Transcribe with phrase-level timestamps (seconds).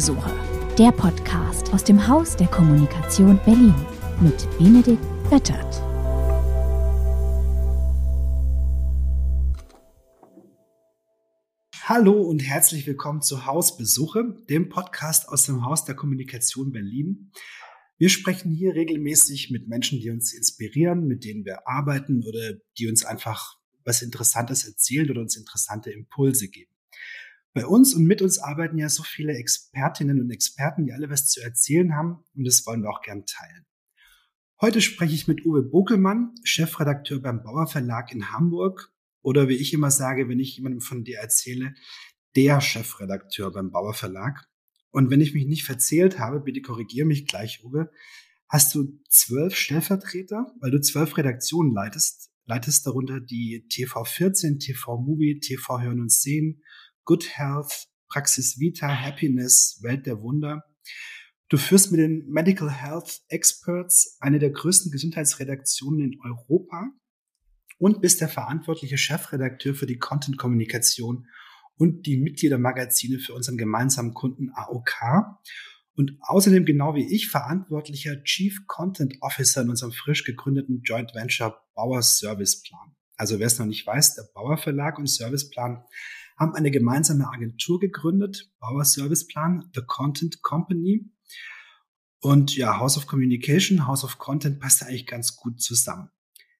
[0.00, 0.32] Hausbesuche,
[0.78, 3.74] der Podcast aus dem Haus der Kommunikation Berlin
[4.22, 5.82] mit Benedikt Böttert.
[11.82, 17.30] Hallo und herzlich willkommen zu Hausbesuche, dem Podcast aus dem Haus der Kommunikation Berlin.
[17.98, 22.88] Wir sprechen hier regelmäßig mit Menschen, die uns inspirieren, mit denen wir arbeiten oder die
[22.88, 26.69] uns einfach was Interessantes erzählen oder uns interessante Impulse geben.
[27.52, 31.28] Bei uns und mit uns arbeiten ja so viele Expertinnen und Experten, die alle was
[31.28, 33.66] zu erzählen haben und das wollen wir auch gern teilen.
[34.60, 39.72] Heute spreche ich mit Uwe Bokelmann, Chefredakteur beim Bauer Verlag in Hamburg oder wie ich
[39.72, 41.74] immer sage, wenn ich jemandem von dir erzähle,
[42.36, 44.46] der Chefredakteur beim Bauer Verlag.
[44.92, 47.90] Und wenn ich mich nicht verzählt habe, bitte korrigiere mich gleich, Uwe,
[48.48, 55.40] hast du zwölf Stellvertreter, weil du zwölf Redaktionen leitest, leitest darunter die TV14, TV Movie,
[55.40, 56.62] TV Hören und Sehen,
[57.04, 60.64] Good Health, Praxis Vita, Happiness, Welt der Wunder.
[61.48, 66.90] Du führst mit den Medical Health Experts eine der größten Gesundheitsredaktionen in Europa
[67.78, 71.26] und bist der verantwortliche Chefredakteur für die Content-Kommunikation
[71.76, 75.00] und die Mitgliedermagazine für unseren gemeinsamen Kunden AOK.
[75.96, 81.60] Und außerdem genau wie ich verantwortlicher Chief Content Officer in unserem frisch gegründeten Joint Venture
[81.74, 82.94] Bauer Serviceplan.
[83.16, 85.84] Also wer es noch nicht weiß, der Bauer Verlag und Serviceplan
[86.40, 91.04] haben eine gemeinsame Agentur gegründet, Bauer Serviceplan, The Content Company.
[92.22, 96.10] Und ja, House of Communication, House of Content passt eigentlich ganz gut zusammen.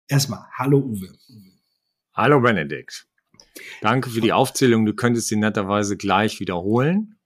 [0.06, 1.17] Erstmal, hallo Uwe.
[2.12, 3.06] Hallo Benedikt.
[3.81, 4.84] Danke für die Aufzählung.
[4.84, 7.19] Du könntest sie netterweise gleich wiederholen,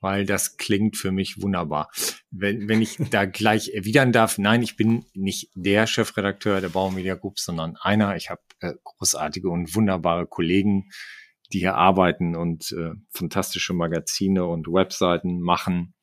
[0.00, 1.90] weil das klingt für mich wunderbar.
[2.30, 6.90] Wenn, wenn ich da gleich erwidern darf, nein, ich bin nicht der Chefredakteur der Bauer
[6.90, 8.16] Media Group, sondern einer.
[8.16, 10.88] Ich habe äh, großartige und wunderbare Kollegen,
[11.52, 15.94] die hier arbeiten und äh, fantastische Magazine und Webseiten machen.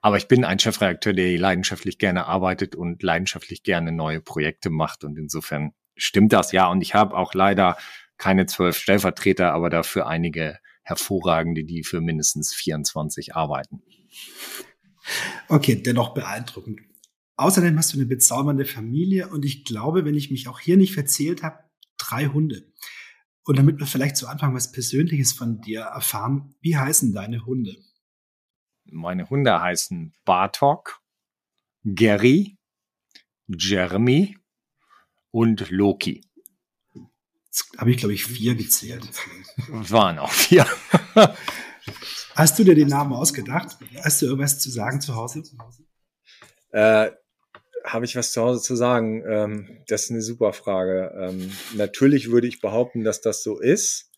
[0.00, 5.04] Aber ich bin ein Chefredakteur, der leidenschaftlich gerne arbeitet und leidenschaftlich gerne neue Projekte macht.
[5.04, 6.68] Und insofern stimmt das ja.
[6.68, 7.76] Und ich habe auch leider
[8.16, 13.82] keine zwölf Stellvertreter, aber dafür einige hervorragende, die für mindestens 24 arbeiten.
[15.48, 16.80] Okay, dennoch beeindruckend.
[17.36, 20.92] Außerdem hast du eine bezaubernde Familie und ich glaube, wenn ich mich auch hier nicht
[20.92, 21.58] verzählt habe,
[21.96, 22.72] drei Hunde.
[23.48, 27.78] Und damit wir vielleicht zu Anfang was Persönliches von dir erfahren, wie heißen deine Hunde?
[28.84, 31.00] Meine Hunde heißen Bartok,
[31.82, 32.58] Gary,
[33.46, 34.36] Jeremy
[35.30, 36.26] und Loki.
[37.46, 39.08] Jetzt habe ich, glaube ich, vier gezählt.
[39.68, 40.66] Waren auch vier.
[42.34, 43.78] Hast du dir den Namen ausgedacht?
[44.04, 45.42] Hast du irgendwas zu sagen zu Hause?
[46.72, 47.12] Äh,
[47.84, 49.22] habe ich was zu Hause zu sagen?
[49.26, 51.12] Ähm, das ist eine super Frage.
[51.18, 54.10] Ähm, natürlich würde ich behaupten, dass das so ist.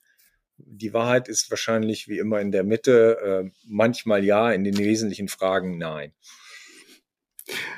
[0.56, 3.19] Die Wahrheit ist wahrscheinlich wie immer in der Mitte.
[3.44, 6.12] Äh, manchmal ja, in den wesentlichen Fragen nein.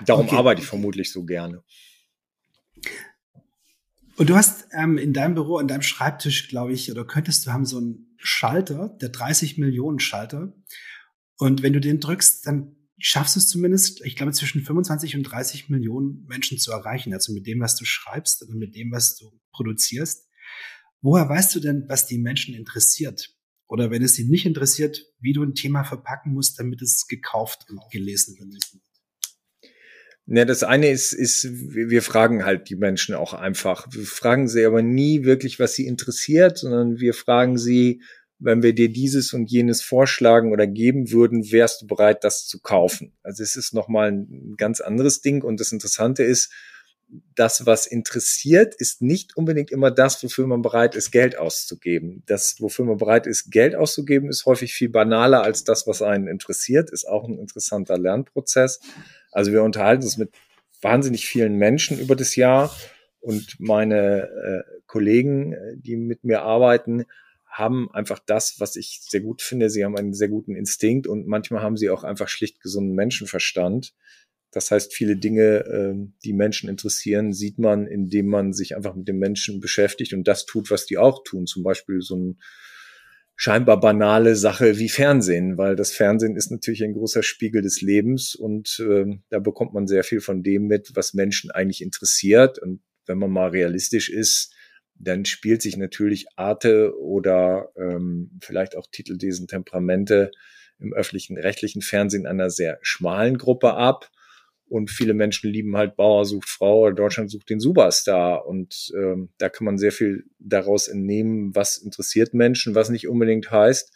[0.05, 0.37] Darum okay.
[0.37, 1.63] arbeite ich vermutlich so gerne.
[4.17, 7.53] Und du hast ähm, in deinem Büro, an deinem Schreibtisch, glaube ich, oder könntest du
[7.53, 10.53] haben so einen Schalter, der 30 Millionen Schalter.
[11.39, 15.25] Und wenn du den drückst, dann schaffst du es zumindest, ich glaube, zwischen 25 und
[15.25, 17.13] 30 Millionen Menschen zu erreichen.
[17.13, 20.29] Also mit dem, was du schreibst oder mit dem, was du produzierst.
[21.01, 23.35] Woher weißt du denn, was die Menschen interessiert?
[23.67, 27.67] Oder wenn es sie nicht interessiert, wie du ein Thema verpacken musst, damit es gekauft
[27.69, 28.63] und gelesen wird?
[30.27, 33.89] Ja, das eine ist, ist, wir fragen halt die Menschen auch einfach.
[33.91, 38.03] Wir fragen sie aber nie wirklich, was sie interessiert, sondern wir fragen sie,
[38.43, 42.61] wenn wir dir dieses und jenes vorschlagen oder geben würden, wärst du bereit, das zu
[42.61, 43.13] kaufen?
[43.23, 45.43] Also es ist nochmal ein ganz anderes Ding.
[45.43, 46.51] Und das Interessante ist,
[47.35, 52.23] das, was interessiert, ist nicht unbedingt immer das, wofür man bereit ist, Geld auszugeben.
[52.27, 56.27] Das, wofür man bereit ist, Geld auszugeben, ist häufig viel banaler als das, was einen
[56.27, 58.81] interessiert, ist auch ein interessanter Lernprozess.
[59.31, 60.31] Also wir unterhalten uns mit
[60.81, 62.75] wahnsinnig vielen Menschen über das Jahr
[63.21, 67.05] und meine äh, Kollegen, die mit mir arbeiten,
[67.53, 69.71] haben einfach das, was ich sehr gut finde.
[69.71, 73.95] Sie haben einen sehr guten Instinkt und manchmal haben sie auch einfach schlicht gesunden Menschenverstand
[74.53, 79.09] das heißt, viele Dinge, ähm, die Menschen interessieren, sieht man, indem man sich einfach mit
[79.09, 81.47] dem Menschen beschäftigt und das tut, was die auch tun.
[81.47, 82.41] Zum Beispiel so ein
[83.35, 88.35] scheinbar banale Sache wie Fernsehen, weil das Fernsehen ist natürlich ein großer Spiegel des Lebens
[88.35, 92.59] und äh, da bekommt man sehr viel von dem mit, was Menschen eigentlich interessiert.
[92.59, 94.55] Und wenn man mal realistisch ist,
[95.03, 100.31] dann spielt sich natürlich Arte oder ähm, vielleicht auch Titeldesen Temperamente
[100.79, 104.11] im öffentlichen rechtlichen Fernsehen einer sehr schmalen Gruppe ab.
[104.69, 108.47] Und viele Menschen lieben halt Bauer sucht Frau oder Deutschland sucht den Superstar.
[108.47, 113.51] Und ähm, da kann man sehr viel daraus entnehmen, was interessiert Menschen, was nicht unbedingt
[113.51, 113.93] heißt,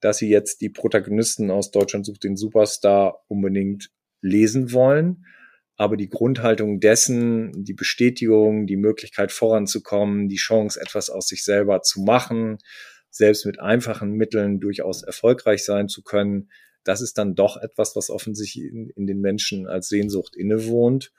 [0.00, 3.90] dass sie jetzt die Protagonisten aus Deutschland sucht den Superstar unbedingt
[4.22, 5.26] lesen wollen.
[5.76, 11.82] Aber die Grundhaltung dessen, die Bestätigung, die Möglichkeit voranzukommen, die Chance, etwas aus sich selber
[11.82, 12.58] zu machen,
[13.10, 16.50] selbst mit einfachen Mitteln durchaus erfolgreich sein zu können,
[16.86, 21.12] das ist dann doch etwas, was offensichtlich in, in den Menschen als Sehnsucht innewohnt.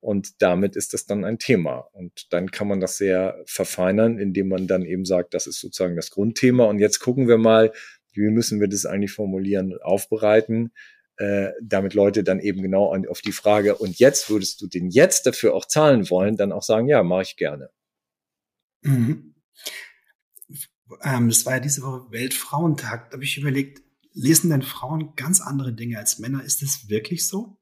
[0.00, 1.88] Und damit ist das dann ein Thema.
[1.92, 5.94] Und dann kann man das sehr verfeinern, indem man dann eben sagt, das ist sozusagen
[5.94, 6.64] das Grundthema.
[6.64, 7.72] Und jetzt gucken wir mal,
[8.12, 10.72] wie müssen wir das eigentlich formulieren und aufbereiten,
[11.18, 14.88] äh, damit Leute dann eben genau an, auf die Frage, und jetzt würdest du den
[14.90, 17.70] jetzt dafür auch zahlen wollen, dann auch sagen, ja, mache ich gerne.
[18.82, 19.34] Mhm.
[21.02, 23.10] Ähm, das war ja diese Woche Weltfrauentag.
[23.10, 23.82] Da habe ich überlegt,
[24.12, 26.44] lesen denn Frauen ganz andere Dinge als Männer?
[26.44, 27.56] Ist das wirklich so?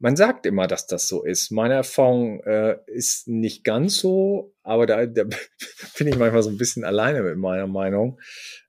[0.00, 1.50] Man sagt immer, dass das so ist.
[1.50, 5.24] Meine Erfahrung äh, ist nicht ganz so, aber da, da
[5.98, 8.20] bin ich manchmal so ein bisschen alleine mit meiner Meinung.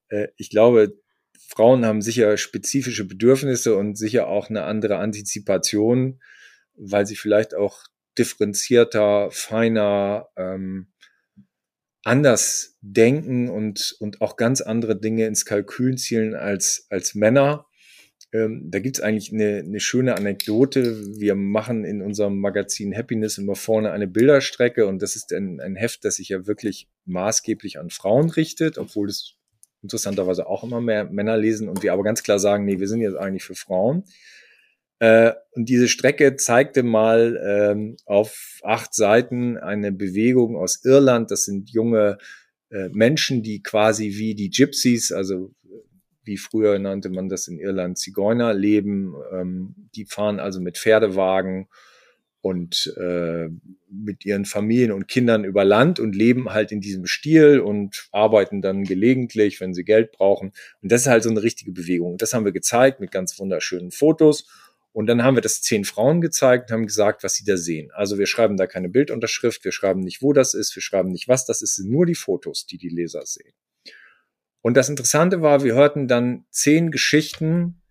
[0.08, 1.00] Äh, ich glaube,
[1.50, 6.22] Frauen haben sicher spezifische Bedürfnisse und sicher auch eine andere Antizipation,
[6.76, 7.86] weil sie vielleicht auch
[8.20, 10.90] differenzierter, feiner, ähm,
[12.04, 17.66] anders denken und, und auch ganz andere Dinge ins Kalkül zielen als, als Männer.
[18.32, 21.20] Ähm, da gibt's eigentlich eine, eine schöne Anekdote.
[21.20, 25.76] Wir machen in unserem Magazin Happiness immer vorne eine Bilderstrecke und das ist ein, ein
[25.76, 29.39] Heft, das sich ja wirklich maßgeblich an Frauen richtet, obwohl es
[29.82, 33.02] interessanterweise auch immer mehr Männer lesen und wir aber ganz klar sagen, nee, wir sind
[33.02, 34.04] jetzt eigentlich für Frauen.
[35.00, 41.32] Äh, und diese Strecke zeigte mal ähm, auf acht Seiten eine Bewegung aus Irland.
[41.32, 42.18] Das sind junge
[42.70, 45.52] äh, Menschen, die quasi wie die Gypsies, also
[46.24, 49.16] wie früher nannte man das in Irland, Zigeuner leben.
[49.32, 51.70] Ähm, die fahren also mit Pferdewagen
[52.42, 53.50] und äh,
[53.90, 58.62] mit ihren Familien und Kindern über Land und leben halt in diesem Stil und arbeiten
[58.62, 60.54] dann gelegentlich, wenn sie Geld brauchen.
[60.82, 62.18] Und das ist halt so eine richtige Bewegung.
[62.18, 64.48] Das haben wir gezeigt mit ganz wunderschönen Fotos.
[64.92, 67.92] Und dann haben wir das zehn Frauen gezeigt und haben gesagt, was sie da sehen.
[67.94, 71.28] Also wir schreiben da keine Bildunterschrift, wir schreiben nicht, wo das ist, wir schreiben nicht,
[71.28, 73.54] was das ist, nur die Fotos, die die Leser sehen.
[74.62, 77.82] Und das Interessante war, wir hörten dann zehn Geschichten,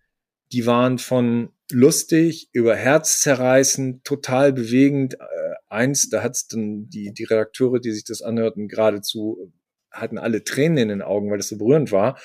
[0.51, 5.15] die waren von lustig über herzzerreißend, total bewegend.
[5.15, 9.51] Äh, eins, da hat's dann die, die Redakteure, die sich das anhörten, geradezu
[9.91, 12.19] hatten alle Tränen in den Augen, weil das so berührend war.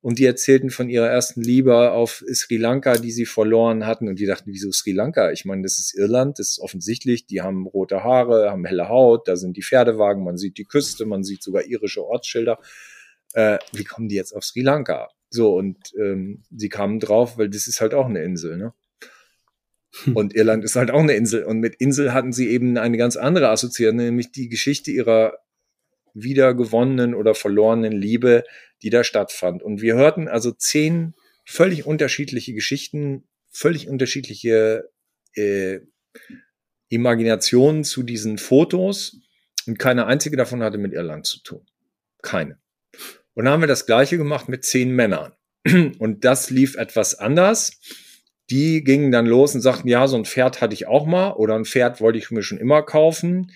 [0.00, 4.08] Und die erzählten von ihrer ersten Liebe auf Sri Lanka, die sie verloren hatten.
[4.08, 5.32] Und die dachten, wieso Sri Lanka?
[5.32, 7.26] Ich meine, das ist Irland, das ist offensichtlich.
[7.26, 11.04] Die haben rote Haare, haben helle Haut, da sind die Pferdewagen, man sieht die Küste,
[11.04, 12.58] man sieht sogar irische Ortsschilder
[13.34, 15.08] äh, wie kommen die jetzt auf Sri Lanka?
[15.30, 18.72] So, und ähm, sie kamen drauf, weil das ist halt auch eine Insel, ne?
[20.04, 20.16] Hm.
[20.16, 21.44] Und Irland ist halt auch eine Insel.
[21.44, 25.38] Und mit Insel hatten sie eben eine ganz andere Assoziation, nämlich die Geschichte ihrer
[26.14, 28.44] wiedergewonnenen oder verlorenen Liebe,
[28.82, 29.62] die da stattfand.
[29.62, 31.14] Und wir hörten also zehn
[31.44, 34.90] völlig unterschiedliche Geschichten, völlig unterschiedliche
[35.34, 35.80] äh,
[36.88, 39.20] Imaginationen zu diesen Fotos.
[39.66, 41.66] Und keine einzige davon hatte mit Irland zu tun.
[42.22, 42.58] Keine.
[43.34, 45.32] Und dann haben wir das gleiche gemacht mit zehn Männern.
[45.98, 47.78] Und das lief etwas anders.
[48.50, 51.54] Die gingen dann los und sagten, ja, so ein Pferd hatte ich auch mal oder
[51.54, 53.50] ein Pferd wollte ich mir schon immer kaufen.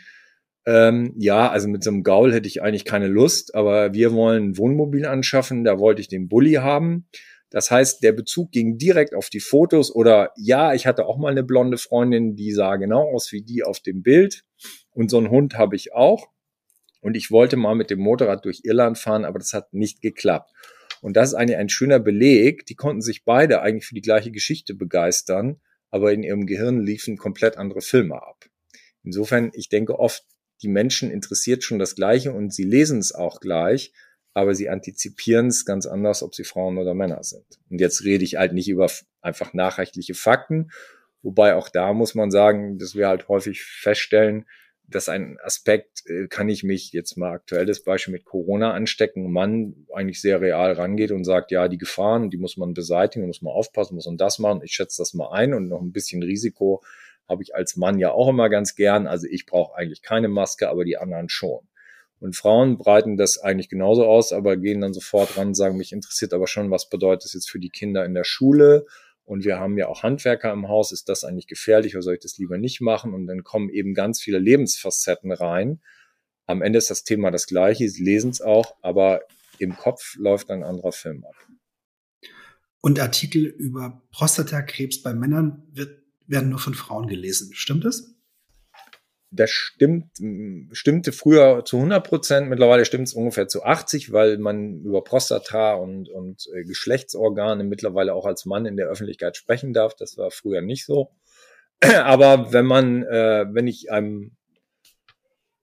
[0.65, 4.51] Ähm, ja, also mit so einem Gaul hätte ich eigentlich keine Lust, aber wir wollen
[4.51, 7.09] ein Wohnmobil anschaffen, da wollte ich den Bulli haben.
[7.51, 11.31] Das heißt, der Bezug ging direkt auf die Fotos oder ja, ich hatte auch mal
[11.31, 14.45] eine blonde Freundin, die sah genau aus wie die auf dem Bild
[14.91, 16.29] und so einen Hund habe ich auch.
[17.03, 20.51] Und ich wollte mal mit dem Motorrad durch Irland fahren, aber das hat nicht geklappt.
[21.03, 22.65] Und das ist eigentlich ein schöner Beleg.
[22.67, 27.19] Die konnten sich beide eigentlich für die gleiche Geschichte begeistern, aber in ihrem Gehirn liefen
[27.19, 28.47] komplett andere Filme ab.
[29.03, 30.25] Insofern, ich denke oft,
[30.63, 33.93] die Menschen interessiert schon das Gleiche und sie lesen es auch gleich,
[34.33, 37.45] aber sie antizipieren es ganz anders, ob sie Frauen oder Männer sind.
[37.69, 38.89] Und jetzt rede ich halt nicht über
[39.21, 40.71] einfach nachrechtliche Fakten,
[41.21, 44.47] wobei auch da muss man sagen, dass wir halt häufig feststellen,
[44.95, 49.87] das ein Aspekt, äh, kann ich mich jetzt mal aktuelles Beispiel mit Corona anstecken, man
[49.93, 53.53] eigentlich sehr real rangeht und sagt, ja, die Gefahren, die muss man beseitigen, muss man
[53.53, 54.63] aufpassen, muss man das machen.
[54.63, 56.83] Ich schätze das mal ein und noch ein bisschen Risiko
[57.29, 59.07] habe ich als Mann ja auch immer ganz gern.
[59.07, 61.67] Also ich brauche eigentlich keine Maske, aber die anderen schon.
[62.21, 66.33] Und Frauen breiten das eigentlich genauso aus, aber gehen dann sofort ran, sagen, mich interessiert
[66.33, 68.87] aber schon, was bedeutet das jetzt für die Kinder in der Schule
[69.25, 72.21] und wir haben ja auch Handwerker im Haus, ist das eigentlich gefährlich oder soll ich
[72.21, 73.15] das lieber nicht machen?
[73.15, 75.81] Und dann kommen eben ganz viele Lebensfacetten rein.
[76.47, 79.23] Am Ende ist das Thema das gleiche, sie lesen es auch, aber
[79.59, 81.35] im Kopf läuft ein anderer Film ab.
[82.81, 87.51] Und Artikel über Prostatakrebs bei Männern wird, werden nur von Frauen gelesen.
[87.55, 88.17] Stimmt das?
[89.33, 90.11] Das stimmt,
[90.73, 95.73] stimmte früher zu 100 Prozent, mittlerweile stimmt es ungefähr zu 80, weil man über Prostata
[95.75, 99.95] und, und äh, Geschlechtsorgane mittlerweile auch als Mann in der Öffentlichkeit sprechen darf.
[99.95, 101.11] Das war früher nicht so.
[101.81, 104.37] Aber wenn man, äh, wenn ich einem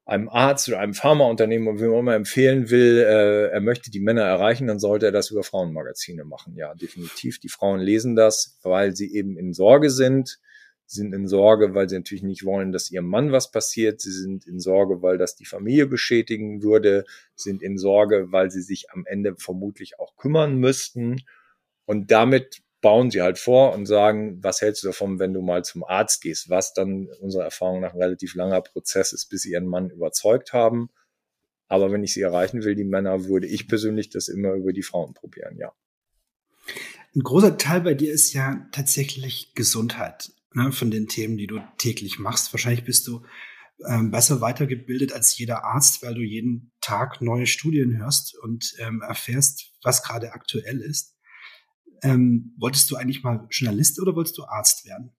[0.06, 4.24] einem Arzt oder einem Pharmaunternehmen, wie man immer empfehlen will, äh, er möchte die Männer
[4.24, 6.56] erreichen, dann sollte er das über Frauenmagazine machen.
[6.56, 7.40] Ja, definitiv.
[7.40, 10.40] Die Frauen lesen das, weil sie eben in Sorge sind
[10.92, 14.02] sind in Sorge, weil sie natürlich nicht wollen, dass ihrem Mann was passiert.
[14.02, 17.06] Sie sind in Sorge, weil das die Familie beschädigen würde,
[17.36, 21.22] sind in Sorge, weil sie sich am Ende vermutlich auch kümmern müssten.
[21.86, 25.64] Und damit bauen sie halt vor und sagen, was hältst du davon, wenn du mal
[25.64, 29.52] zum Arzt gehst, was dann unserer Erfahrung nach ein relativ langer Prozess ist, bis sie
[29.52, 30.90] ihren Mann überzeugt haben.
[31.68, 34.82] Aber wenn ich sie erreichen will, die Männer, würde ich persönlich das immer über die
[34.82, 35.72] Frauen probieren, ja.
[37.16, 41.60] Ein großer Teil bei dir ist ja tatsächlich Gesundheit ne, von den Themen, die du
[41.78, 42.54] täglich machst.
[42.54, 43.24] Wahrscheinlich bist du
[43.88, 49.02] ähm, besser weitergebildet als jeder Arzt, weil du jeden Tag neue Studien hörst und ähm,
[49.02, 51.16] erfährst, was gerade aktuell ist.
[52.02, 55.16] Ähm, wolltest du eigentlich mal Journalist oder wolltest du Arzt werden?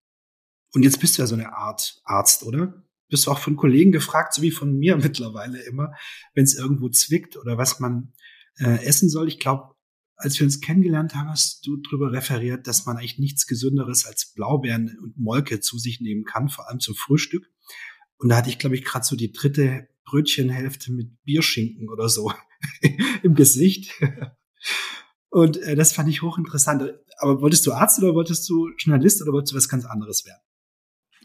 [0.73, 2.85] Und jetzt bist du ja so eine Art Arzt, oder?
[3.09, 5.95] Bist du auch von Kollegen gefragt, so wie von mir mittlerweile immer,
[6.35, 8.13] wenn es irgendwo zwickt oder was man
[8.59, 9.29] äh, essen soll.
[9.29, 9.75] Ich glaube,
[10.21, 14.33] als wir uns kennengelernt haben, hast du darüber referiert, dass man eigentlich nichts Gesünderes als
[14.35, 17.51] Blaubeeren und Molke zu sich nehmen kann, vor allem zum Frühstück.
[18.19, 22.33] Und da hatte ich, glaube ich, gerade so die dritte Brötchenhälfte mit Bierschinken oder so
[23.23, 23.95] im Gesicht.
[25.31, 26.95] Und äh, das fand ich hochinteressant.
[27.19, 30.41] Aber wolltest du Arzt oder wolltest du Journalist oder wolltest du was ganz anderes werden?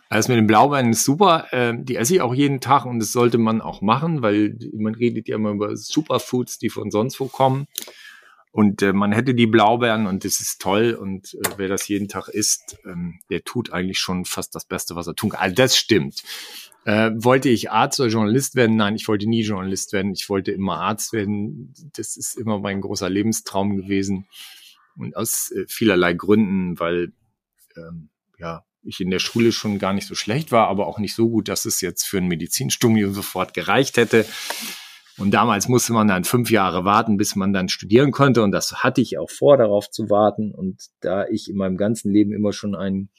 [0.08, 1.48] Also mit den Blaubeeren ist super.
[1.52, 4.94] Ähm, die esse ich auch jeden Tag und das sollte man auch machen, weil man
[4.94, 7.66] redet ja immer über Superfoods, die von sonst wo kommen.
[8.56, 10.94] Und äh, man hätte die Blaubeeren und das ist toll.
[10.94, 14.96] Und äh, wer das jeden Tag isst, ähm, der tut eigentlich schon fast das Beste,
[14.96, 15.42] was er tun kann.
[15.42, 16.24] Also das stimmt.
[16.86, 18.78] Äh, wollte ich Arzt oder Journalist werden?
[18.78, 20.14] Nein, ich wollte nie Journalist werden.
[20.14, 21.74] Ich wollte immer Arzt werden.
[21.98, 24.26] Das ist immer mein großer Lebenstraum gewesen.
[24.96, 27.12] Und aus äh, vielerlei Gründen, weil
[27.76, 28.08] ähm,
[28.40, 31.28] ja, ich in der Schule schon gar nicht so schlecht war, aber auch nicht so
[31.28, 34.26] gut, dass es jetzt für ein Medizinstudium sofort gereicht hätte.
[35.18, 38.44] Und damals musste man dann fünf Jahre warten, bis man dann studieren konnte.
[38.44, 40.52] Und das hatte ich auch vor, darauf zu warten.
[40.54, 43.10] Und da ich in meinem ganzen Leben immer schon einen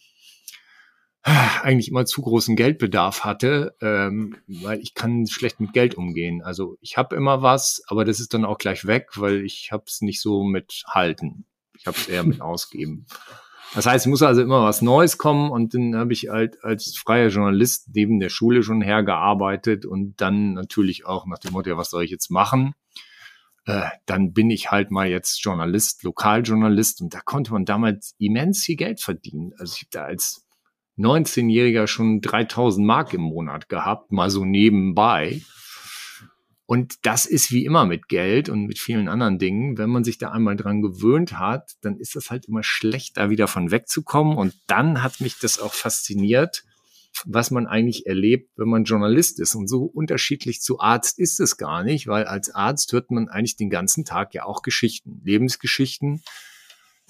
[1.27, 6.41] eigentlich immer zu großen Geldbedarf hatte, ähm, weil ich kann schlecht mit Geld umgehen.
[6.43, 9.85] Also ich habe immer was, aber das ist dann auch gleich weg, weil ich habe
[9.89, 11.45] es nicht so mit halten.
[11.77, 13.07] Ich habe es eher mit ausgeben.
[13.77, 16.97] Das heißt, es muss also immer was Neues kommen und dann habe ich halt als
[16.97, 21.77] freier Journalist neben der Schule schon hergearbeitet und dann natürlich auch nach dem Motto, ja,
[21.77, 22.73] was soll ich jetzt machen?
[23.67, 28.65] Äh, dann bin ich halt mal jetzt Journalist, Lokaljournalist und da konnte man damals immens
[28.65, 29.53] viel Geld verdienen.
[29.59, 30.47] Also ich habe da als
[30.97, 35.43] 19-Jähriger schon 3000 Mark im Monat gehabt, mal so nebenbei.
[36.67, 39.79] Und das ist wie immer mit Geld und mit vielen anderen Dingen.
[39.79, 43.31] Wenn man sich da einmal dran gewöhnt hat, dann ist das halt immer schlecht, da
[43.31, 44.37] wieder von wegzukommen.
[44.37, 46.65] Und dann hat mich das auch fasziniert,
[47.25, 49.55] was man eigentlich erlebt, wenn man Journalist ist.
[49.55, 53.57] Und so unterschiedlich zu Arzt ist es gar nicht, weil als Arzt hört man eigentlich
[53.57, 56.23] den ganzen Tag ja auch Geschichten, Lebensgeschichten.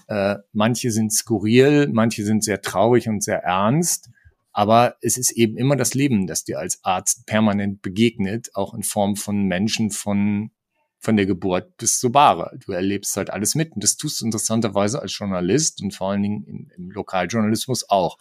[0.07, 4.11] Äh, manche sind skurril, manche sind sehr traurig und sehr ernst.
[4.57, 8.83] Aber es ist eben immer das Leben, das dir als Arzt permanent begegnet, auch in
[8.83, 10.51] Form von Menschen von,
[10.99, 12.59] von der Geburt bis zur Bahre.
[12.65, 13.73] Du erlebst halt alles mit.
[13.73, 18.17] Und das tust du interessanterweise als Journalist und vor allen Dingen im, im Lokaljournalismus auch.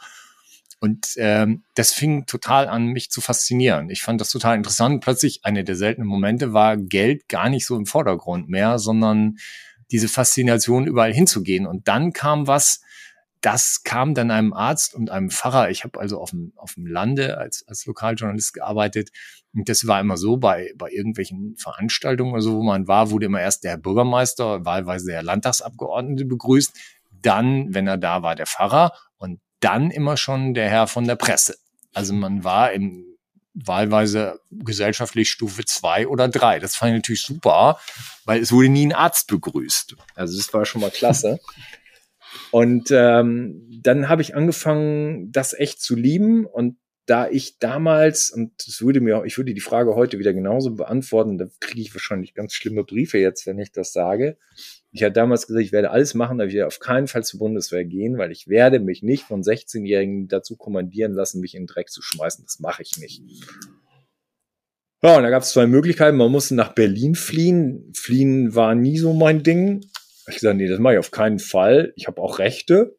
[0.82, 3.90] Und ähm, das fing total an, mich zu faszinieren.
[3.90, 5.02] Ich fand das total interessant.
[5.02, 9.38] Plötzlich eine der seltenen Momente war Geld gar nicht so im Vordergrund mehr, sondern
[9.90, 11.66] diese Faszination, überall hinzugehen.
[11.66, 12.82] Und dann kam was,
[13.46, 15.70] das kam dann einem Arzt und einem Pfarrer.
[15.70, 19.12] Ich habe also auf dem, auf dem Lande als, als Lokaljournalist gearbeitet.
[19.54, 23.28] Und das war immer so bei, bei irgendwelchen Veranstaltungen oder so, wo man war, wurde
[23.28, 26.76] immer erst der Bürgermeister, wahlweise der Landtagsabgeordnete begrüßt.
[27.22, 31.16] Dann, wenn er da war, der Pfarrer und dann immer schon der Herr von der
[31.16, 31.56] Presse.
[31.94, 33.06] Also man war im
[33.54, 36.58] wahlweise gesellschaftlich Stufe zwei oder drei.
[36.58, 37.80] Das fand ich natürlich super,
[38.26, 39.96] weil es wurde nie ein Arzt begrüßt.
[40.16, 41.40] Also das war schon mal klasse.
[42.52, 46.46] Und ähm, dann habe ich angefangen, das echt zu lieben.
[46.46, 50.72] Und da ich damals, und es würde mir ich würde die Frage heute wieder genauso
[50.72, 54.38] beantworten, da kriege ich wahrscheinlich ganz schlimme Briefe jetzt, wenn ich das sage.
[54.92, 57.40] Ich hatte damals gesagt, ich werde alles machen, aber ich werde auf keinen Fall zur
[57.40, 61.68] Bundeswehr gehen, weil ich werde mich nicht von 16-Jährigen dazu kommandieren lassen, mich in den
[61.68, 62.44] Dreck zu schmeißen.
[62.46, 63.22] Das mache ich nicht.
[65.04, 66.18] Ja, und da gab es zwei Möglichkeiten.
[66.18, 67.92] Man musste nach Berlin fliehen.
[67.96, 69.86] Fliehen war nie so mein Ding.
[70.28, 71.94] Ich gesagt, nee, das mache ich auf keinen Fall.
[71.96, 72.98] Ich habe auch Rechte.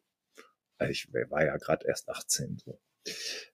[0.77, 2.79] Also ich war ja gerade erst 18 so.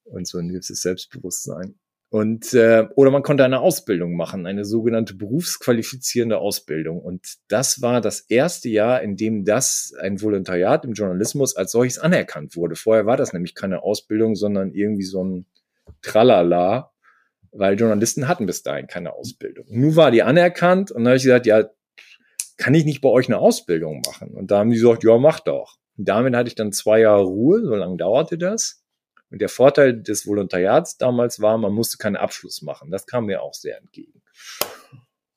[0.03, 1.79] und so ein gewisses Selbstbewusstsein.
[2.13, 7.01] Und äh, oder man konnte eine Ausbildung machen, eine sogenannte berufsqualifizierende Ausbildung.
[7.01, 11.97] Und das war das erste Jahr, in dem das ein Volontariat im Journalismus als solches
[11.97, 12.75] anerkannt wurde.
[12.75, 15.47] Vorher war das nämlich keine Ausbildung, sondern irgendwie so ein
[16.03, 16.91] Tralala,
[17.51, 19.65] weil Journalisten hatten bis dahin keine Ausbildung.
[19.69, 21.67] Nun war die anerkannt und dann habe ich gesagt, ja,
[22.63, 24.29] kann ich nicht bei euch eine Ausbildung machen?
[24.29, 25.75] Und da haben die gesagt, ja, mach doch.
[25.97, 28.85] Und damit hatte ich dann zwei Jahre Ruhe, so lange dauerte das.
[29.29, 32.89] Und der Vorteil des Volontariats damals war, man musste keinen Abschluss machen.
[32.89, 34.21] Das kam mir auch sehr entgegen.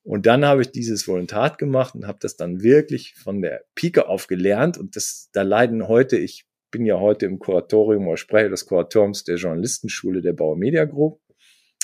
[0.04, 4.06] Und dann habe ich dieses Volontariat gemacht und habe das dann wirklich von der Pike
[4.06, 4.78] auf gelernt.
[4.78, 9.25] Und das, da leiden heute, ich bin ja heute im Kuratorium oder spreche des Kuratoriums
[9.25, 11.21] der Journalistenschule der Bauer Media Group.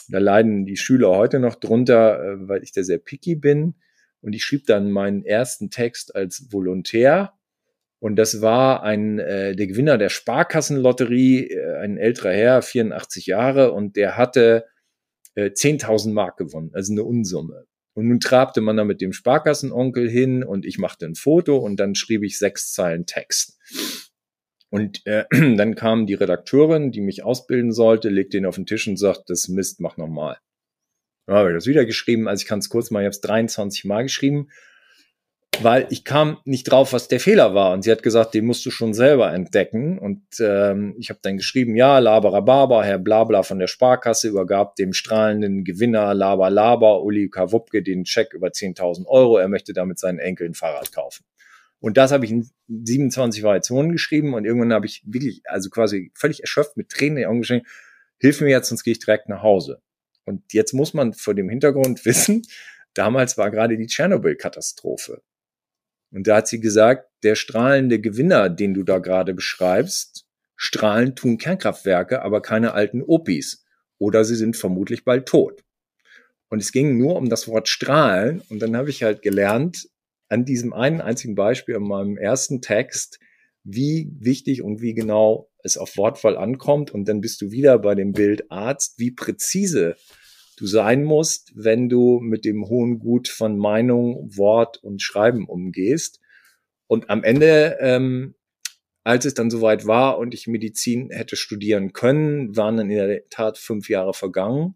[0.09, 3.75] Da leiden die Schüler heute noch drunter, äh, weil ich da sehr picky bin.
[4.23, 7.35] Und ich schrieb dann meinen ersten Text als Volontär
[8.03, 13.71] und das war ein äh, der Gewinner der Sparkassenlotterie, äh, ein älterer Herr, 84 Jahre,
[13.71, 14.65] und der hatte
[15.37, 17.65] äh, 10.000 Mark gewonnen, also eine Unsumme.
[17.95, 21.79] Und nun trabte man da mit dem Sparkassenonkel hin und ich machte ein Foto und
[21.79, 23.57] dann schrieb ich sechs Zeilen Text.
[24.69, 28.89] Und äh, dann kam die Redakteurin, die mich ausbilden sollte, legte ihn auf den Tisch
[28.89, 30.39] und sagt, das Mist, mach nochmal.
[31.27, 33.21] Dann habe ich das wieder geschrieben, also ich kann es kurz mal, ich habe es
[33.21, 34.49] 23 Mal geschrieben
[35.61, 37.73] weil ich kam nicht drauf, was der Fehler war.
[37.73, 39.99] Und sie hat gesagt, den musst du schon selber entdecken.
[39.99, 44.93] Und ähm, ich habe dann geschrieben, ja, Laberababa, Herr Blabla von der Sparkasse übergab dem
[44.93, 49.39] strahlenden Gewinner Laber Laber, Uli Kawupke, den Scheck über 10.000 Euro.
[49.39, 51.25] Er möchte damit seinen Enkel ein Fahrrad kaufen.
[51.81, 56.13] Und das habe ich in 27 Variationen geschrieben und irgendwann habe ich wirklich, also quasi
[56.15, 57.67] völlig erschöpft mit Tränen in den Augen geschrieben,
[58.21, 59.83] hilf mir jetzt, sonst gehe ich direkt nach Hause.
[60.25, 62.43] Und jetzt muss man vor dem Hintergrund wissen,
[62.95, 65.23] damals war gerade die Tschernobyl-Katastrophe.
[66.13, 71.39] Und da hat sie gesagt, der strahlende Gewinner, den du da gerade beschreibst, strahlen tun
[71.39, 73.65] Kernkraftwerke, aber keine alten Opis.
[73.99, 75.65] Oder sie sind vermutlich bald tot.
[76.49, 78.43] Und es ging nur um das Wort strahlen.
[78.51, 79.89] Und dann habe ich halt gelernt,
[80.29, 83.19] an diesem einen einzigen Beispiel, in meinem ersten Text,
[83.65, 86.91] wie wichtig und wie genau es auf Wortwahl ankommt.
[86.91, 89.97] Und dann bist du wieder bei dem Bild Arzt, wie präzise
[90.57, 96.21] du sein musst, wenn du mit dem hohen Gut von Meinung, Wort und Schreiben umgehst.
[96.87, 98.35] Und am Ende, ähm,
[99.05, 103.29] als es dann soweit war und ich Medizin hätte studieren können, waren dann in der
[103.29, 104.75] Tat fünf Jahre vergangen.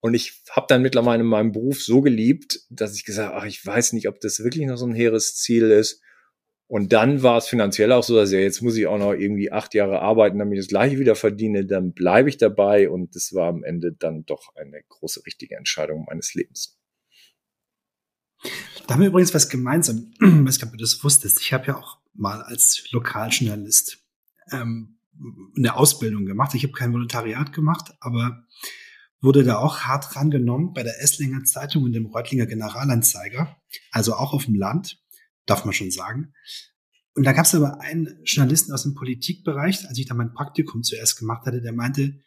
[0.00, 3.46] Und ich habe dann mittlerweile in meinem Beruf so geliebt, dass ich gesagt habe, ach,
[3.46, 6.02] ich weiß nicht, ob das wirklich noch so ein hehres Ziel ist.
[6.70, 9.50] Und dann war es finanziell auch so, dass ja, jetzt muss ich auch noch irgendwie
[9.50, 12.88] acht Jahre arbeiten, damit ich das gleiche wieder verdiene, dann bleibe ich dabei.
[12.88, 16.78] Und das war am Ende dann doch eine große richtige Entscheidung meines Lebens.
[18.86, 20.12] Da haben wir übrigens was gemeinsam.
[20.14, 21.40] Ich weiß nicht, ob du das wusstest.
[21.40, 23.98] Ich habe ja auch mal als Lokaljournalist
[24.52, 25.00] ähm,
[25.56, 26.54] eine Ausbildung gemacht.
[26.54, 28.46] Ich habe kein Volontariat gemacht, aber
[29.20, 34.32] wurde da auch hart rangenommen bei der Esslinger Zeitung und dem Reutlinger Generalanzeiger, also auch
[34.34, 35.00] auf dem Land
[35.50, 36.32] darf man schon sagen.
[37.14, 40.82] Und da gab es aber einen Journalisten aus dem Politikbereich, als ich da mein Praktikum
[40.82, 42.20] zuerst gemacht hatte, der meinte,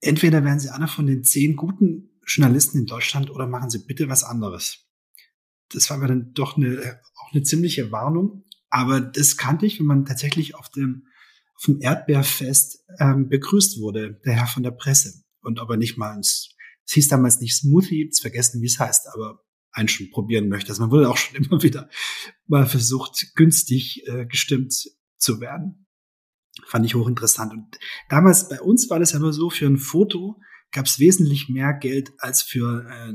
[0.00, 4.08] entweder werden Sie einer von den zehn guten Journalisten in Deutschland oder machen Sie bitte
[4.08, 4.86] was anderes.
[5.70, 8.44] Das war mir dann doch eine, auch eine ziemliche Warnung.
[8.68, 11.06] Aber das kannte ich, wenn man tatsächlich auf dem,
[11.54, 15.24] auf dem Erdbeerfest ähm, begrüßt wurde, der Herr von der Presse.
[15.40, 16.54] Und aber nicht mal, es
[16.90, 19.45] hieß damals nicht Smoothie, jetzt vergessen, wie es heißt, aber
[19.76, 20.70] einen schon probieren möchte.
[20.70, 21.88] Also man wurde auch schon immer wieder
[22.46, 24.74] mal versucht, günstig äh, gestimmt
[25.16, 25.86] zu werden.
[26.66, 27.52] Fand ich hochinteressant.
[27.52, 30.40] Und damals bei uns war das ja nur so, für ein Foto
[30.72, 33.12] gab es wesentlich mehr Geld als für äh,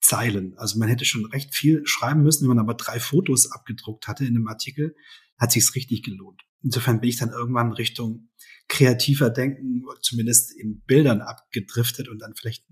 [0.00, 0.54] Zeilen.
[0.58, 4.24] Also man hätte schon recht viel schreiben müssen, wenn man aber drei Fotos abgedruckt hatte
[4.24, 4.94] in einem Artikel,
[5.38, 6.42] hat sich's richtig gelohnt.
[6.62, 8.28] Insofern bin ich dann irgendwann Richtung
[8.68, 12.64] kreativer Denken, zumindest in Bildern abgedriftet und dann vielleicht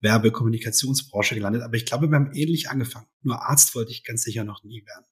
[0.00, 1.62] Werbekommunikationsbranche gelandet.
[1.62, 3.06] Aber ich glaube, wir haben ähnlich angefangen.
[3.22, 5.04] Nur Arzt wollte ich ganz sicher noch nie werden.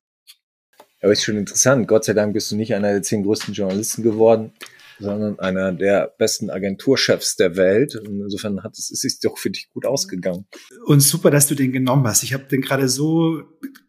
[1.01, 1.87] Aber ist schon interessant.
[1.87, 4.53] Gott sei Dank bist du nicht einer der zehn größten Journalisten geworden,
[4.98, 7.94] sondern einer der besten Agenturchefs der Welt.
[7.94, 10.46] Und insofern hat es, es ist doch für dich gut ausgegangen.
[10.87, 12.24] Und super, dass du den genommen hast.
[12.24, 13.42] Ich habe den gerade so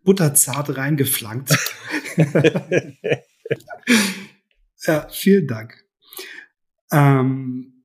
[0.04, 1.58] butterzart reingeflankt.
[4.86, 5.84] ja, vielen Dank.
[6.92, 7.84] Ähm,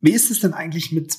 [0.00, 1.16] wie ist es denn eigentlich mit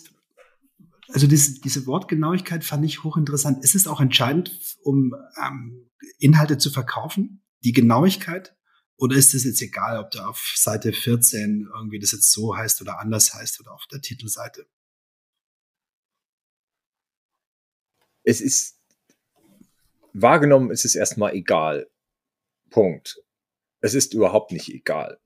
[1.10, 3.64] also diese, diese Wortgenauigkeit fand ich hochinteressant.
[3.64, 5.14] Ist es auch entscheidend, um
[5.44, 5.90] ähm,
[6.20, 8.56] Inhalte zu verkaufen, die Genauigkeit?
[8.98, 12.82] Oder ist es jetzt egal, ob da auf Seite 14 irgendwie das jetzt so heißt
[12.82, 14.68] oder anders heißt oder auf der Titelseite?
[18.24, 18.80] Es ist
[20.14, 21.88] wahrgenommen, es ist erstmal egal.
[22.70, 23.22] Punkt.
[23.82, 25.20] Es ist überhaupt nicht egal.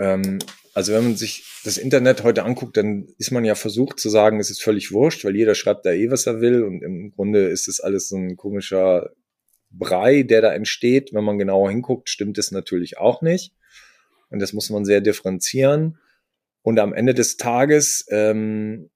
[0.00, 0.38] Ähm,
[0.72, 4.40] also wenn man sich das Internet heute anguckt, dann ist man ja versucht zu sagen,
[4.40, 6.64] es ist völlig wurscht, weil jeder schreibt da eh, was er will.
[6.64, 9.10] Und im Grunde ist es alles so ein komischer
[9.70, 11.12] Brei, der da entsteht.
[11.12, 13.52] Wenn man genauer hinguckt, stimmt es natürlich auch nicht.
[14.30, 15.98] Und das muss man sehr differenzieren.
[16.62, 18.90] Und am Ende des Tages ähm,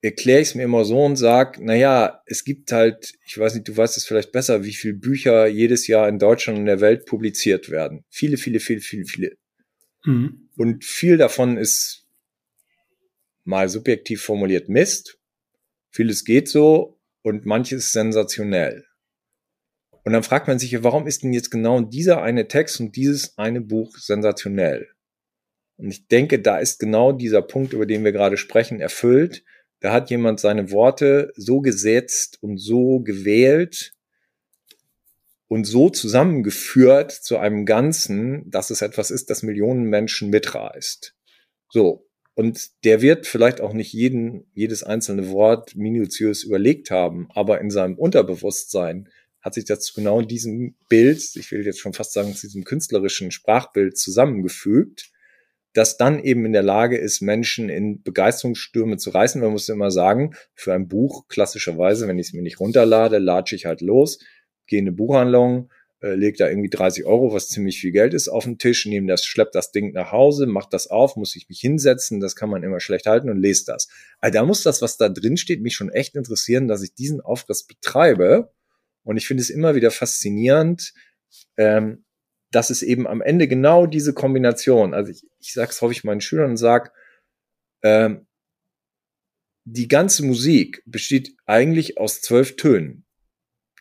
[0.00, 3.68] erkläre ich es mir immer so und sage, naja, es gibt halt, ich weiß nicht,
[3.68, 7.06] du weißt es vielleicht besser, wie viele Bücher jedes Jahr in Deutschland und der Welt
[7.06, 8.04] publiziert werden.
[8.08, 9.36] Viele, viele, viele, viele, viele.
[10.08, 10.48] Mhm.
[10.56, 12.06] Und viel davon ist
[13.44, 15.18] mal subjektiv formuliert Mist.
[15.90, 18.86] Vieles geht so und manches sensationell.
[20.04, 23.36] Und dann fragt man sich, warum ist denn jetzt genau dieser eine Text und dieses
[23.36, 24.88] eine Buch sensationell?
[25.76, 29.44] Und ich denke, da ist genau dieser Punkt, über den wir gerade sprechen, erfüllt.
[29.80, 33.92] Da hat jemand seine Worte so gesetzt und so gewählt
[35.48, 41.14] und so zusammengeführt zu einem Ganzen, dass es etwas ist, das Millionen Menschen mitreißt.
[41.70, 42.04] So.
[42.34, 47.70] Und der wird vielleicht auch nicht jeden, jedes einzelne Wort minutiös überlegt haben, aber in
[47.70, 49.08] seinem Unterbewusstsein
[49.40, 53.32] hat sich das genau diesem Bild, ich will jetzt schon fast sagen, zu diesem künstlerischen
[53.32, 55.10] Sprachbild zusammengefügt
[55.78, 59.40] das dann eben in der Lage ist, Menschen in Begeisterungsstürme zu reißen.
[59.40, 63.54] Man muss immer sagen, für ein Buch klassischerweise, wenn ich es mir nicht runterlade, latsche
[63.54, 64.18] ich halt los,
[64.68, 68.28] gehe in eine Buchhandlung, äh, leg da irgendwie 30 Euro, was ziemlich viel Geld ist,
[68.28, 71.48] auf den Tisch, nehme das, schlepp das Ding nach Hause, mach das auf, muss ich
[71.48, 73.88] mich hinsetzen, das kann man immer schlecht halten und lese das.
[74.20, 77.20] Also da muss das, was da drin steht, mich schon echt interessieren, dass ich diesen
[77.20, 78.52] Aufriss betreibe.
[79.02, 80.92] Und ich finde es immer wieder faszinierend,
[81.56, 82.04] ähm,
[82.50, 86.20] dass es eben am Ende genau diese Kombination, also ich, ich sage es häufig meinen
[86.20, 86.90] Schülern und sage,
[87.82, 88.26] ähm,
[89.64, 93.04] die ganze Musik besteht eigentlich aus zwölf Tönen.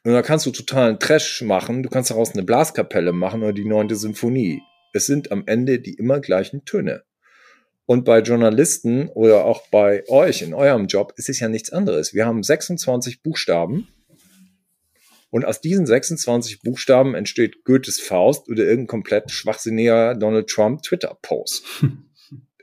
[0.08, 3.65] Und da kannst du totalen Trash machen, du kannst daraus eine Blaskapelle machen oder die
[3.65, 4.62] neunte Symphonie.
[4.93, 7.04] Es sind am Ende die immer gleichen Töne.
[7.86, 12.13] Und bei Journalisten oder auch bei euch in eurem Job ist es ja nichts anderes.
[12.13, 13.89] Wir haben 26 Buchstaben
[15.30, 21.65] und aus diesen 26 Buchstaben entsteht Goethes Faust oder irgendein komplett schwachsinniger Donald Trump Twitter-Post.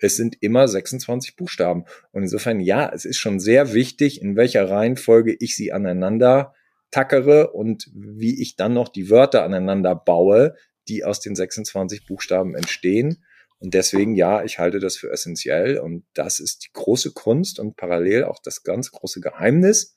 [0.00, 1.84] es sind immer 26 Buchstaben.
[2.10, 6.54] Und insofern, ja, es ist schon sehr wichtig, in welcher Reihenfolge ich sie aneinander
[6.94, 10.54] tackere und wie ich dann noch die Wörter aneinander baue,
[10.88, 13.24] die aus den 26 Buchstaben entstehen.
[13.58, 15.78] Und deswegen, ja, ich halte das für essentiell.
[15.78, 19.96] Und das ist die große Kunst und parallel auch das ganz große Geheimnis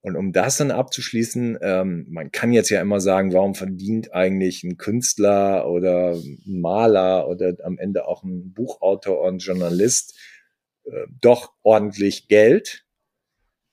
[0.00, 4.62] und um das dann abzuschließen, ähm, man kann jetzt ja immer sagen, warum verdient eigentlich
[4.62, 10.16] ein Künstler oder ein Maler oder am Ende auch ein Buchautor und Journalist
[10.84, 12.86] äh, doch ordentlich Geld?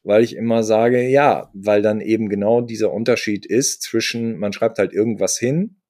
[0.06, 4.78] Weil ich immer sage, ja, weil dann eben genau dieser Unterschied ist zwischen, man schreibt
[4.78, 5.82] halt irgendwas hin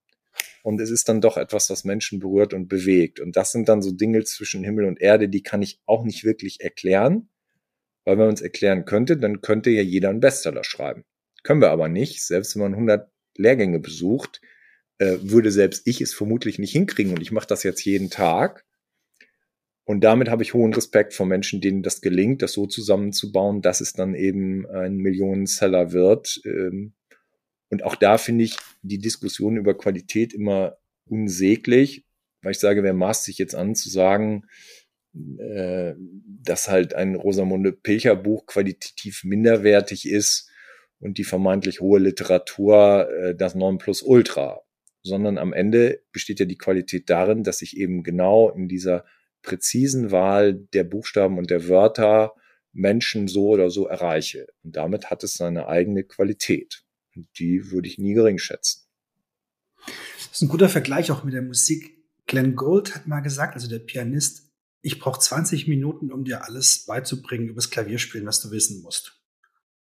[0.64, 3.20] und es ist dann doch etwas, was Menschen berührt und bewegt.
[3.20, 6.24] Und das sind dann so Dinge zwischen Himmel und Erde, die kann ich auch nicht
[6.24, 7.30] wirklich erklären
[8.06, 11.04] weil wenn man es erklären könnte, dann könnte ja jeder einen Bestseller schreiben.
[11.44, 12.24] Können wir aber nicht.
[12.24, 14.42] Selbst wenn man 100 Lehrgänge besucht,
[15.00, 17.12] äh, würde selbst ich es vermutlich nicht hinkriegen.
[17.12, 18.64] Und ich mache das jetzt jeden Tag.
[19.86, 23.82] Und damit habe ich hohen Respekt vor Menschen, denen das gelingt, das so zusammenzubauen, dass
[23.82, 26.42] es dann eben ein Millionenseller wird.
[26.44, 26.94] Ähm,
[27.70, 32.04] und auch da finde ich die Diskussion über Qualität immer unsäglich,
[32.42, 34.46] weil ich sage, wer maßt sich jetzt an zu sagen,
[35.40, 35.94] äh,
[36.44, 40.50] dass halt ein Rosamunde Pilcher Buch qualitativ minderwertig ist
[41.00, 44.62] und die vermeintlich hohe Literatur äh, das Nonplusultra,
[45.04, 49.06] sondern am Ende besteht ja die Qualität darin, dass ich eben genau in dieser
[49.46, 52.34] präzisen Wahl der Buchstaben und der Wörter
[52.74, 54.48] Menschen so oder so erreiche.
[54.64, 56.84] Und damit hat es seine eigene Qualität.
[57.16, 58.86] Und die würde ich nie gering schätzen.
[59.86, 61.96] Das ist ein guter Vergleich auch mit der Musik.
[62.28, 66.86] Glenn Gould hat mal gesagt, also der Pianist, ich brauche 20 Minuten, um dir alles
[66.86, 69.22] beizubringen übers Klavierspielen, was du wissen musst.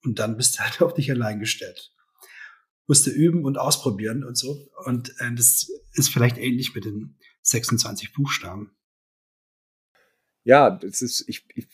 [0.04, 1.92] Und dann bist du halt auf dich allein gestellt.
[2.86, 4.68] Musst du üben und ausprobieren und so.
[4.84, 8.76] Und äh, das ist vielleicht ähnlich mit den 26 Buchstaben.
[10.44, 11.66] Ja, das ist, ich, ich,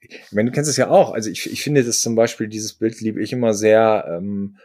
[0.00, 1.12] ich meine, du kennst es ja auch.
[1.12, 4.56] Also ich, ich finde das zum Beispiel, dieses Bild liebe ich immer sehr, ähm,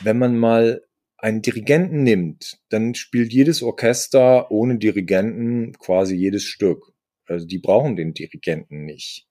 [0.00, 0.84] wenn man mal
[1.16, 6.92] einen Dirigenten nimmt, dann spielt jedes Orchester ohne Dirigenten quasi jedes Stück.
[7.26, 9.26] Also die brauchen den Dirigenten nicht.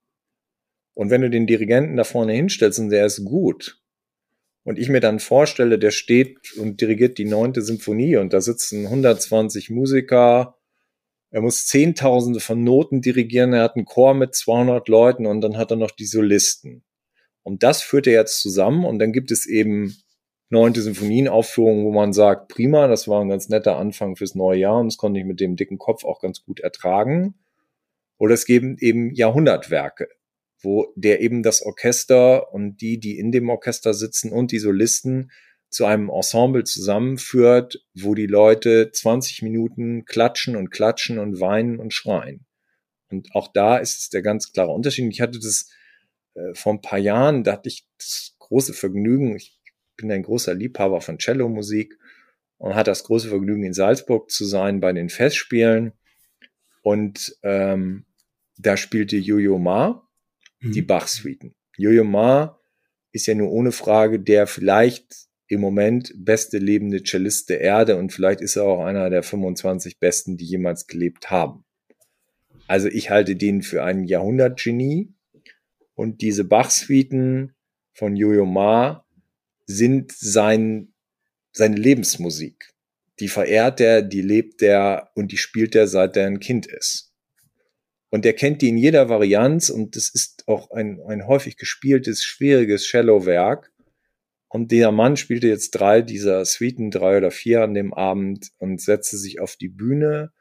[0.94, 3.82] Und wenn du den Dirigenten da vorne hinstellst und der ist gut,
[4.68, 8.84] und ich mir dann vorstelle, der steht und dirigiert die neunte Symphonie und da sitzen
[8.84, 10.57] 120 Musiker,
[11.30, 15.58] er muss Zehntausende von Noten dirigieren, er hat einen Chor mit 200 Leuten und dann
[15.58, 16.84] hat er noch die Solisten.
[17.44, 19.96] Und das führt er jetzt zusammen und dann gibt es eben
[20.50, 24.80] neunte Symphonienaufführung, wo man sagt, prima, das war ein ganz netter Anfang fürs neue Jahr
[24.80, 27.36] und das konnte ich mit dem dicken Kopf auch ganz gut ertragen.
[28.18, 30.08] Oder es geben eben Jahrhundertwerke,
[30.62, 35.32] wo der eben das Orchester und die, die in dem Orchester sitzen und die Solisten
[35.70, 41.94] zu einem Ensemble zusammenführt, wo die Leute 20 Minuten klatschen und klatschen und weinen und
[41.94, 42.46] schreien.
[43.10, 45.12] Und auch da ist es der ganz klare Unterschied.
[45.12, 45.70] Ich hatte das
[46.34, 49.60] äh, vor ein paar Jahren, da hatte ich das große Vergnügen, ich
[49.98, 51.98] bin ein großer Liebhaber von Cello-Musik
[52.58, 55.94] und hatte das große Vergnügen, in Salzburg zu sein bei den Festspielen.
[56.82, 58.06] Und ähm,
[58.58, 60.08] da spielte Yo-Yo Ma
[60.60, 60.72] mhm.
[60.72, 61.56] die Bach-Suiten.
[61.78, 62.60] Yo-Yo Ma
[63.12, 68.12] ist ja nur ohne Frage der vielleicht im Moment beste lebende Cellist der Erde und
[68.12, 71.64] vielleicht ist er auch einer der 25 besten, die jemals gelebt haben.
[72.68, 75.14] Also ich halte den für einen Jahrhundertgenie
[75.96, 77.56] und diese Bach-Suiten
[77.94, 79.06] von Yo-Yo Ma
[79.66, 80.94] sind sein,
[81.52, 82.74] seine Lebensmusik.
[83.20, 87.14] Die verehrt er, die lebt er und die spielt er, seit er ein Kind ist.
[88.10, 92.24] Und er kennt die in jeder Varianz und es ist auch ein, ein häufig gespieltes,
[92.24, 93.72] schwieriges Cello-Werk.
[94.50, 98.82] Und der Mann spielte jetzt drei dieser Suiten, drei oder vier an dem Abend und
[98.82, 100.32] setzte sich auf die Bühne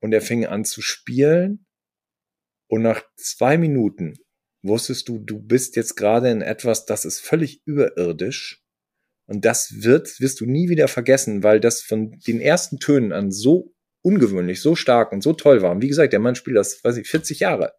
[0.00, 1.66] und er fing an zu spielen.
[2.66, 4.14] Und nach zwei Minuten
[4.62, 8.62] wusstest du, du bist jetzt gerade in etwas, das ist völlig überirdisch.
[9.26, 13.30] Und das wird, wirst du nie wieder vergessen, weil das von den ersten Tönen an
[13.30, 15.70] so ungewöhnlich, so stark und so toll war.
[15.70, 17.72] Und wie gesagt, der Mann spielt das, weiß ich, 40 Jahre.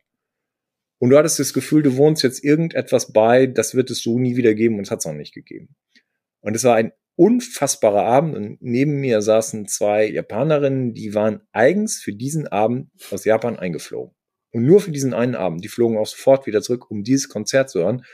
[0.99, 4.37] Und du hattest das Gefühl, du wohnst jetzt irgendetwas bei, das wird es so nie
[4.37, 5.75] wieder geben und es hat es auch nicht gegeben.
[6.39, 12.01] Und es war ein unfassbarer Abend und neben mir saßen zwei Japanerinnen, die waren eigens
[12.01, 14.15] für diesen Abend aus Japan eingeflogen.
[14.51, 15.65] Und nur für diesen einen Abend.
[15.65, 18.05] Die flogen auch sofort wieder zurück, um dieses Konzert zu hören.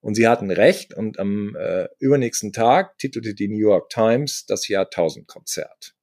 [0.00, 0.94] Und sie hatten recht.
[0.94, 5.94] Und am äh, übernächsten Tag titelte die New York Times das Jahrtausendkonzert.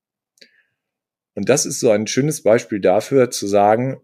[1.33, 3.99] Und das ist so ein schönes Beispiel dafür, zu sagen,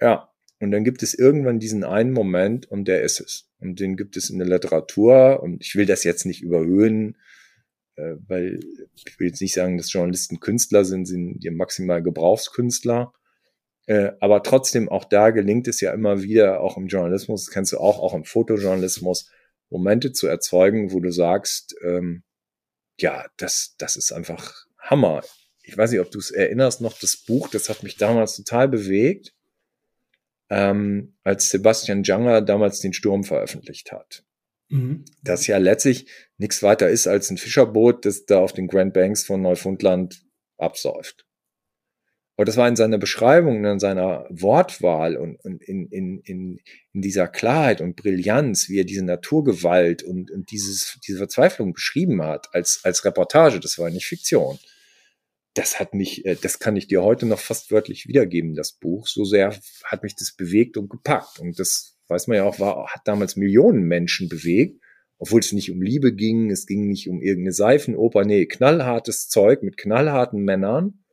[0.00, 3.48] ja, und dann gibt es irgendwann diesen einen Moment und der ist es.
[3.60, 7.16] Und den gibt es in der Literatur und ich will das jetzt nicht überhöhen,
[7.96, 8.60] äh, weil
[8.94, 13.12] ich will jetzt nicht sagen, dass Journalisten Künstler sind, sind die maximal Gebrauchskünstler.
[13.86, 17.72] Äh, aber trotzdem, auch da gelingt es ja immer wieder, auch im Journalismus, das kennst
[17.72, 19.30] du auch, auch im Fotojournalismus,
[19.70, 22.24] Momente zu erzeugen, wo du sagst, ähm,
[22.98, 25.22] ja, das, das ist einfach Hammer.
[25.62, 28.68] Ich weiß nicht, ob du es erinnerst, noch das Buch, das hat mich damals total
[28.68, 29.34] bewegt
[30.50, 34.24] ähm, als Sebastian Janger damals den Sturm veröffentlicht hat.
[34.70, 35.04] Mhm.
[35.22, 36.06] Das ja letztlich
[36.36, 40.22] nichts weiter ist als ein Fischerboot, das da auf den Grand Banks von Neufundland
[40.58, 41.24] absäuft.
[42.36, 46.60] Aber das war in seiner Beschreibung, in seiner Wortwahl und, und in, in, in,
[46.92, 52.22] in dieser Klarheit und Brillanz, wie er diese Naturgewalt und, und dieses, diese Verzweiflung beschrieben
[52.22, 54.58] hat als, als Reportage, das war nicht Fiktion
[55.58, 59.08] das hat mich, äh, das kann ich dir heute noch fast wörtlich wiedergeben, das Buch.
[59.08, 61.40] So sehr hat mich das bewegt und gepackt.
[61.40, 64.80] Und das weiß man ja auch, war, hat damals Millionen Menschen bewegt,
[65.18, 69.62] obwohl es nicht um Liebe ging, es ging nicht um irgendeine Seifenoper, nee, knallhartes Zeug
[69.62, 71.04] mit knallharten Männern.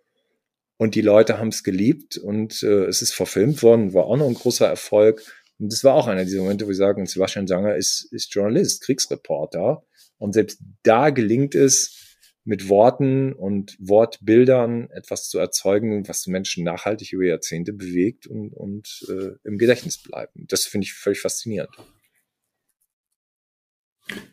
[0.77, 4.27] Und die Leute haben es geliebt und äh, es ist verfilmt worden, war auch noch
[4.27, 5.23] ein großer Erfolg.
[5.57, 8.83] Und das war auch einer dieser Momente, wo ich sage, Sebastian Sanger ist, ist Journalist,
[8.83, 9.83] Kriegsreporter.
[10.17, 12.04] Und selbst da gelingt es,
[12.45, 19.05] mit Worten und Wortbildern etwas zu erzeugen, was Menschen nachhaltig über Jahrzehnte bewegt und, und
[19.09, 20.45] äh, im Gedächtnis bleiben.
[20.47, 21.75] Das finde ich völlig faszinierend.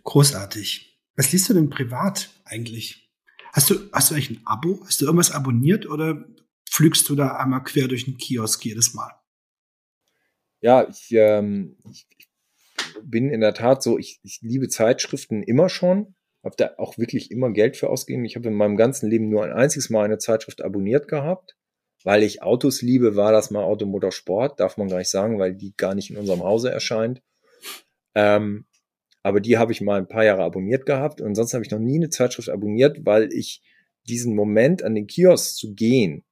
[0.04, 1.00] Großartig.
[1.16, 3.10] Was liest du denn privat eigentlich?
[3.52, 4.82] Hast du, hast du eigentlich ein Abo?
[4.84, 6.26] Hast du irgendwas abonniert oder
[6.70, 9.10] pflügst du da einmal quer durch den Kiosk jedes Mal?
[10.60, 12.06] Ja, ich, ähm, ich
[13.02, 17.30] bin in der Tat so, ich, ich liebe Zeitschriften immer schon habe da auch wirklich
[17.30, 18.24] immer Geld für ausgegeben.
[18.24, 21.56] Ich habe in meinem ganzen Leben nur ein einziges Mal eine Zeitschrift abonniert gehabt.
[22.04, 25.72] Weil ich Autos liebe, war das mal Automotorsport, darf man gar nicht sagen, weil die
[25.76, 27.22] gar nicht in unserem Hause erscheint.
[28.16, 28.66] Ähm,
[29.22, 31.20] aber die habe ich mal ein paar Jahre abonniert gehabt.
[31.20, 33.62] Und ansonsten habe ich noch nie eine Zeitschrift abonniert, weil ich
[34.08, 36.24] diesen Moment an den Kiosk zu gehen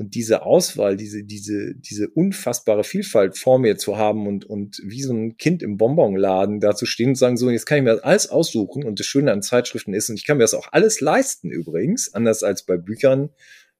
[0.00, 5.02] und diese Auswahl, diese, diese, diese unfassbare Vielfalt vor mir zu haben und, und wie
[5.02, 8.02] so ein Kind im Bonbonladen da zu stehen und sagen, so, jetzt kann ich mir
[8.02, 8.82] alles aussuchen.
[8.82, 12.14] Und das Schöne an Zeitschriften ist, und ich kann mir das auch alles leisten übrigens,
[12.14, 13.28] anders als bei Büchern.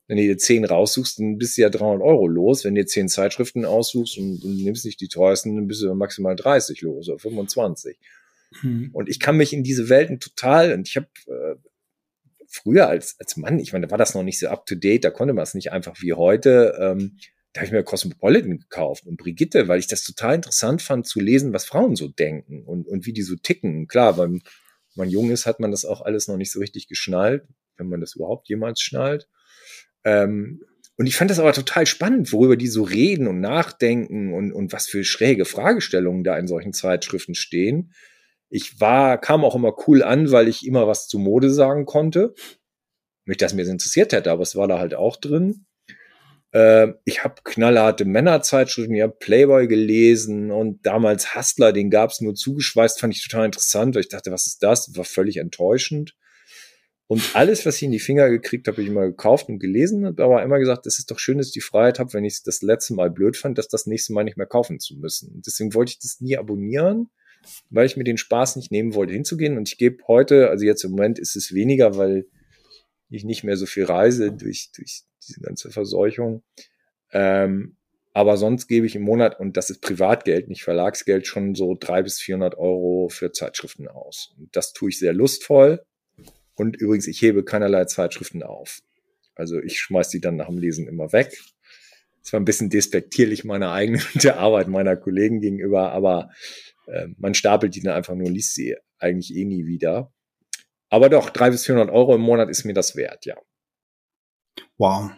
[0.08, 2.64] Wenn du dir zehn raussuchst, dann bist du ja 300 Euro los.
[2.64, 5.94] Wenn du dir zehn Zeitschriften aussuchst und, und nimmst nicht die teuersten, dann bist du
[5.94, 7.96] maximal 30 los oder 25.
[8.60, 8.90] Mhm.
[8.92, 11.54] Und ich kann mich in diese Welten total, und ich habe äh,
[12.50, 15.04] früher als, als Mann, ich meine, da war das noch nicht so up to date,
[15.04, 16.76] da konnte man es nicht einfach wie heute.
[16.80, 17.16] Ähm,
[17.52, 21.20] da habe ich mir Cosmopolitan gekauft und Brigitte, weil ich das total interessant fand zu
[21.20, 23.88] lesen, was Frauen so denken und, und wie die so ticken.
[23.88, 24.40] Klar, beim
[24.96, 27.44] man jung ist, hat man das auch alles noch nicht so richtig geschnallt,
[27.76, 29.28] wenn man das überhaupt jemals schnallt.
[30.04, 30.62] Ähm,
[30.96, 34.72] und ich fand das aber total spannend, worüber die so reden und nachdenken und, und
[34.72, 37.92] was für schräge Fragestellungen da in solchen Zeitschriften stehen.
[38.50, 42.34] Ich war, kam auch immer cool an, weil ich immer was zu Mode sagen konnte.
[43.24, 45.66] Nicht, dass mir das interessiert hätte, aber es war da halt auch drin.
[46.52, 52.20] Äh, ich habe knallharte Männerzeitschriften, ich habe Playboy gelesen und damals Hustler, den gab es
[52.20, 54.96] nur zugeschweißt, fand ich total interessant, weil ich dachte, was ist das?
[54.96, 56.16] War völlig enttäuschend.
[57.06, 60.06] Und alles, was ich in die Finger gekriegt habe, habe ich immer gekauft und gelesen,
[60.06, 62.34] habe aber immer gesagt, das ist doch schön, dass ich die Freiheit habe, wenn ich
[62.34, 65.32] es das letzte Mal blöd fand, das das nächste Mal nicht mehr kaufen zu müssen.
[65.34, 67.10] Und deswegen wollte ich das nie abonnieren,
[67.70, 69.56] weil ich mir den Spaß nicht nehmen wollte, hinzugehen.
[69.56, 72.26] Und ich gebe heute, also jetzt im Moment ist es weniger, weil
[73.08, 76.42] ich nicht mehr so viel reise durch, durch diese ganze Verseuchung.
[77.12, 77.76] Ähm,
[78.12, 82.02] aber sonst gebe ich im Monat, und das ist Privatgeld, nicht Verlagsgeld, schon so drei
[82.02, 84.34] bis vierhundert Euro für Zeitschriften aus.
[84.36, 85.82] Und das tue ich sehr lustvoll.
[86.54, 88.80] Und übrigens, ich hebe keinerlei Zeitschriften auf.
[89.34, 91.38] Also ich schmeiß die dann nach dem Lesen immer weg.
[92.22, 96.30] Das war ein bisschen despektierlich meiner eigenen der Arbeit meiner Kollegen gegenüber, aber
[96.86, 100.12] äh, man stapelt die dann einfach nur, liest sie eigentlich eh nie wieder.
[100.88, 103.36] Aber doch, drei bis vierhundert Euro im Monat ist mir das wert, ja.
[104.76, 105.10] Wow.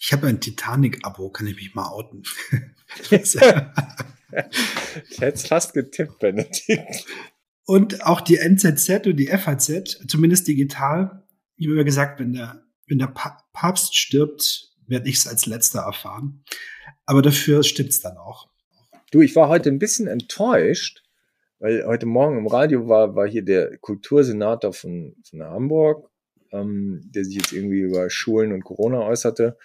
[0.00, 2.22] Ich habe ein Titanic-Abo, kann ich mich mal outen.
[3.10, 3.72] ich hätte
[5.20, 7.06] es fast getippt, Benedikt.
[7.64, 11.24] Und auch die NZZ und die FAZ, zumindest digital,
[11.56, 13.12] ich habe immer gesagt, wenn der, wenn der
[13.52, 16.44] Papst stirbt, werde ich es als letzter erfahren.
[17.06, 18.48] Aber dafür stimmt es dann auch.
[19.10, 21.02] Du, ich war heute ein bisschen enttäuscht,
[21.58, 26.10] weil heute Morgen im Radio war, war hier der Kultursenator von, von Hamburg
[26.52, 29.56] ähm, der sich jetzt irgendwie über Schulen und Corona äußerte.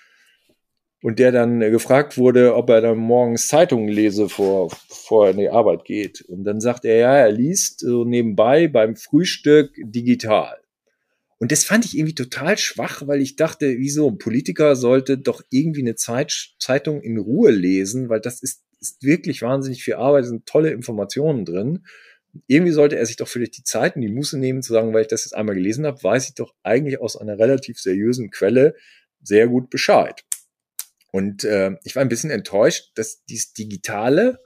[1.03, 5.31] Und der dann äh, gefragt wurde, ob er dann morgens Zeitungen lese, vor, bevor er
[5.31, 6.21] in die Arbeit geht.
[6.21, 10.57] Und dann sagt er, ja, er liest so nebenbei beim Frühstück digital.
[11.39, 15.41] Und das fand ich irgendwie total schwach, weil ich dachte, wieso, ein Politiker sollte doch
[15.49, 20.25] irgendwie eine Zeit, Zeitung in Ruhe lesen, weil das ist, ist wirklich wahnsinnig viel Arbeit,
[20.25, 21.83] sind tolle Informationen drin
[22.47, 25.01] irgendwie sollte er sich doch vielleicht die Zeit und die Muße nehmen, zu sagen, weil
[25.01, 28.75] ich das jetzt einmal gelesen habe, weiß ich doch eigentlich aus einer relativ seriösen Quelle
[29.21, 30.23] sehr gut Bescheid.
[31.11, 34.39] Und äh, ich war ein bisschen enttäuscht, dass dies Digitale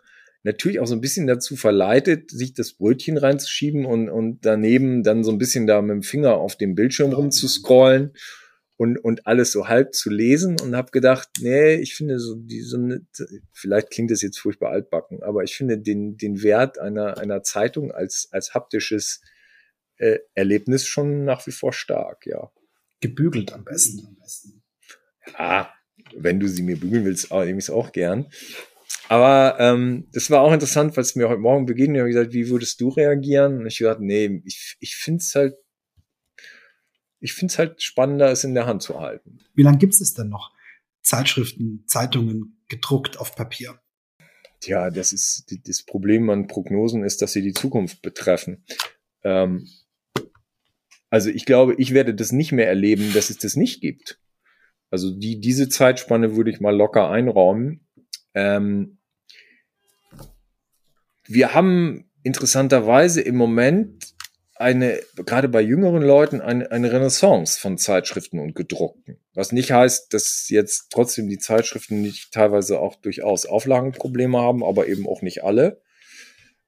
[0.43, 5.23] natürlich auch so ein bisschen dazu verleitet, sich das Brötchen reinzuschieben und, und daneben dann
[5.23, 8.13] so ein bisschen da mit dem Finger auf dem Bildschirm rumzuscrollen
[8.77, 12.61] und, und alles so halb zu lesen und habe gedacht, nee, ich finde so die
[12.61, 13.05] so eine,
[13.53, 17.91] vielleicht klingt das jetzt furchtbar altbacken, aber ich finde den, den Wert einer, einer Zeitung
[17.91, 19.21] als, als haptisches
[19.97, 22.51] äh, Erlebnis schon nach wie vor stark, ja.
[22.99, 24.05] Gebügelt am besten.
[24.05, 24.63] Am besten.
[25.37, 25.73] Ja,
[26.15, 28.27] wenn du sie mir bügeln willst, nehme ich es auch gern.
[29.07, 31.97] Aber ähm, das war auch interessant, weil es mir heute Morgen begegnet.
[31.97, 33.59] Ich habe gesagt, wie würdest du reagieren?
[33.59, 35.55] Und ich gesagt, nee, ich, ich finde es halt
[37.25, 39.39] ich finde es halt spannender, es in der Hand zu halten.
[39.55, 40.51] Wie lange gibt es denn noch?
[41.01, 43.81] Zeitschriften, Zeitungen gedruckt auf Papier?
[44.59, 48.63] Tja, das ist das Problem an Prognosen ist, dass sie die Zukunft betreffen.
[49.23, 49.67] Ähm,
[51.09, 54.19] also ich glaube, ich werde das nicht mehr erleben, dass es das nicht gibt.
[54.91, 57.87] Also die, diese Zeitspanne würde ich mal locker einräumen.
[58.35, 58.99] Ähm,
[61.27, 64.14] wir haben interessanterweise im Moment
[64.55, 69.19] eine, gerade bei jüngeren Leuten, eine, eine Renaissance von Zeitschriften und gedruckten.
[69.33, 74.87] Was nicht heißt, dass jetzt trotzdem die Zeitschriften nicht teilweise auch durchaus Auflagenprobleme haben, aber
[74.87, 75.81] eben auch nicht alle.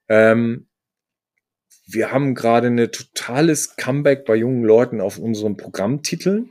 [0.10, 0.68] Ähm,
[1.86, 6.50] wir haben gerade eine totales Comeback bei jungen Leuten auf unseren Programmtiteln,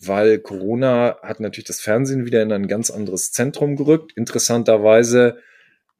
[0.00, 4.12] weil Corona hat natürlich das Fernsehen wieder in ein ganz anderes Zentrum gerückt.
[4.16, 5.38] Interessanterweise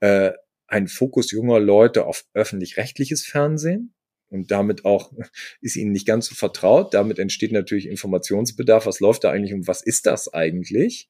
[0.00, 0.32] äh,
[0.66, 3.94] ein Fokus junger Leute auf öffentlich-rechtliches Fernsehen
[4.30, 5.12] und damit auch
[5.60, 6.94] ist ihnen nicht ganz so vertraut.
[6.94, 8.86] Damit entsteht natürlich Informationsbedarf.
[8.86, 11.08] Was läuft da eigentlich und was ist das eigentlich?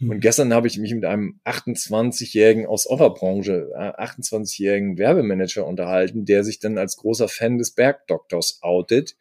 [0.00, 0.10] Hm.
[0.10, 6.58] Und gestern habe ich mich mit einem 28-jährigen aus Offerbranche, 28-jährigen Werbemanager unterhalten, der sich
[6.58, 9.16] dann als großer Fan des Bergdoktors outet,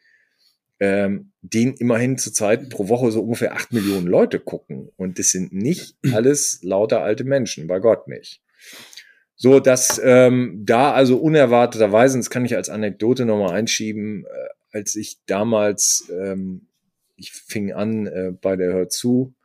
[0.79, 4.89] ähm, den immerhin zurzeit pro Woche so ungefähr acht Millionen Leute gucken.
[4.97, 8.41] Und das sind nicht alles lauter alte Menschen, bei Gott nicht.
[9.43, 14.95] So, dass ähm, da also unerwarteterweise, das kann ich als Anekdote nochmal einschieben, äh, als
[14.95, 16.69] ich damals, ähm,
[17.17, 19.35] ich fing an äh, bei der Hör zu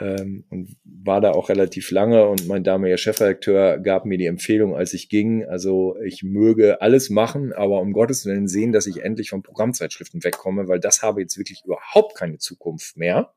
[0.00, 4.74] ähm, und war da auch relativ lange und mein damaliger Chefredakteur gab mir die Empfehlung,
[4.74, 9.04] als ich ging, also ich möge alles machen, aber um Gottes Willen sehen, dass ich
[9.04, 13.32] endlich von Programmzeitschriften wegkomme, weil das habe jetzt wirklich überhaupt keine Zukunft mehr.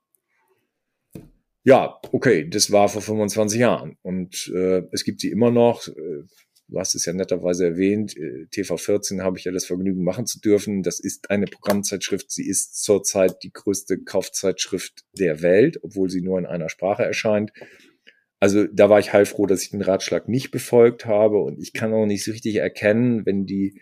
[1.64, 5.88] Ja, okay, das war vor 25 Jahren und äh, es gibt sie immer noch.
[5.88, 6.24] Äh,
[6.70, 10.40] du hast es ja netterweise erwähnt, äh, TV14 habe ich ja das Vergnügen machen zu
[10.40, 10.84] dürfen.
[10.84, 12.32] Das ist eine Programmzeitschrift.
[12.32, 17.52] Sie ist zurzeit die größte Kaufzeitschrift der Welt, obwohl sie nur in einer Sprache erscheint.
[18.40, 21.94] Also da war ich heilfroh, dass ich den Ratschlag nicht befolgt habe und ich kann
[21.94, 23.82] auch nicht so richtig erkennen, wenn die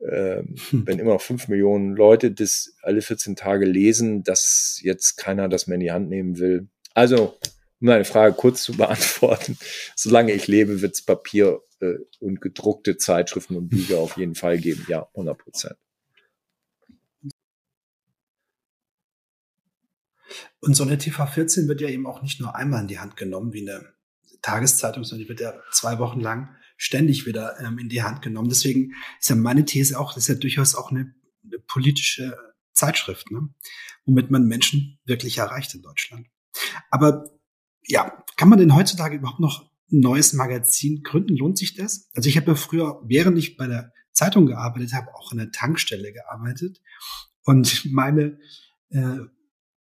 [0.00, 0.54] hm.
[0.86, 5.66] wenn immer noch fünf Millionen Leute das alle 14 Tage lesen, dass jetzt keiner das
[5.66, 6.68] mehr in die Hand nehmen will.
[6.94, 7.38] Also,
[7.80, 9.58] um eine Frage kurz zu beantworten,
[9.96, 14.58] solange ich lebe, wird es Papier äh, und gedruckte Zeitschriften und Bücher auf jeden Fall
[14.58, 14.86] geben.
[14.88, 15.76] Ja, 100 Prozent.
[20.60, 23.52] Und so eine TV14 wird ja eben auch nicht nur einmal in die Hand genommen
[23.52, 23.92] wie eine
[24.40, 28.48] Tageszeitung, sondern die wird ja zwei Wochen lang ständig wieder ähm, in die Hand genommen.
[28.48, 31.14] Deswegen ist ja meine These auch, das ist ja durchaus auch eine,
[31.44, 32.36] eine politische
[32.72, 33.48] Zeitschrift, ne?
[34.06, 36.26] womit man Menschen wirklich erreicht in Deutschland.
[36.90, 37.24] Aber
[37.86, 41.36] ja, kann man denn heutzutage überhaupt noch ein neues Magazin gründen?
[41.36, 42.08] Lohnt sich das?
[42.14, 45.50] Also ich habe ja früher, während ich bei der Zeitung gearbeitet habe, auch in der
[45.50, 46.80] Tankstelle gearbeitet.
[47.44, 48.38] Und meine
[48.90, 49.18] äh,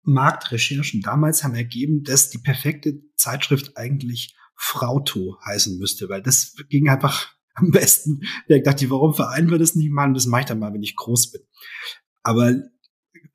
[0.03, 6.87] Marktrecherchen damals haben ergeben, dass die perfekte Zeitschrift eigentlich Frauto heißen müsste, weil das ging
[6.89, 8.21] einfach am besten.
[8.47, 10.07] Ich dachte, warum vereinen wir das nicht mal?
[10.07, 11.41] Und das mache ich dann mal, wenn ich groß bin.
[12.23, 12.55] Aber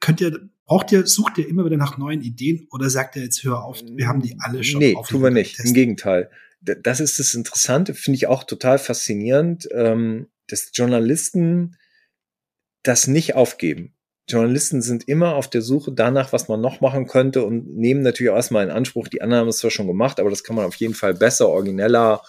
[0.00, 3.42] könnt ihr, braucht ihr, sucht ihr immer wieder nach neuen Ideen oder sagt ihr jetzt,
[3.44, 5.58] hör auf, wir haben die alle schon Nee, tun wir nicht.
[5.60, 6.30] Im Gegenteil.
[6.60, 11.76] Das ist das Interessante, finde ich auch total faszinierend, ähm, dass Journalisten
[12.82, 13.94] das nicht aufgeben.
[14.28, 18.30] Journalisten sind immer auf der Suche danach, was man noch machen könnte und nehmen natürlich
[18.30, 20.64] auch erstmal in Anspruch, die anderen haben es zwar schon gemacht, aber das kann man
[20.64, 22.22] auf jeden Fall besser, origineller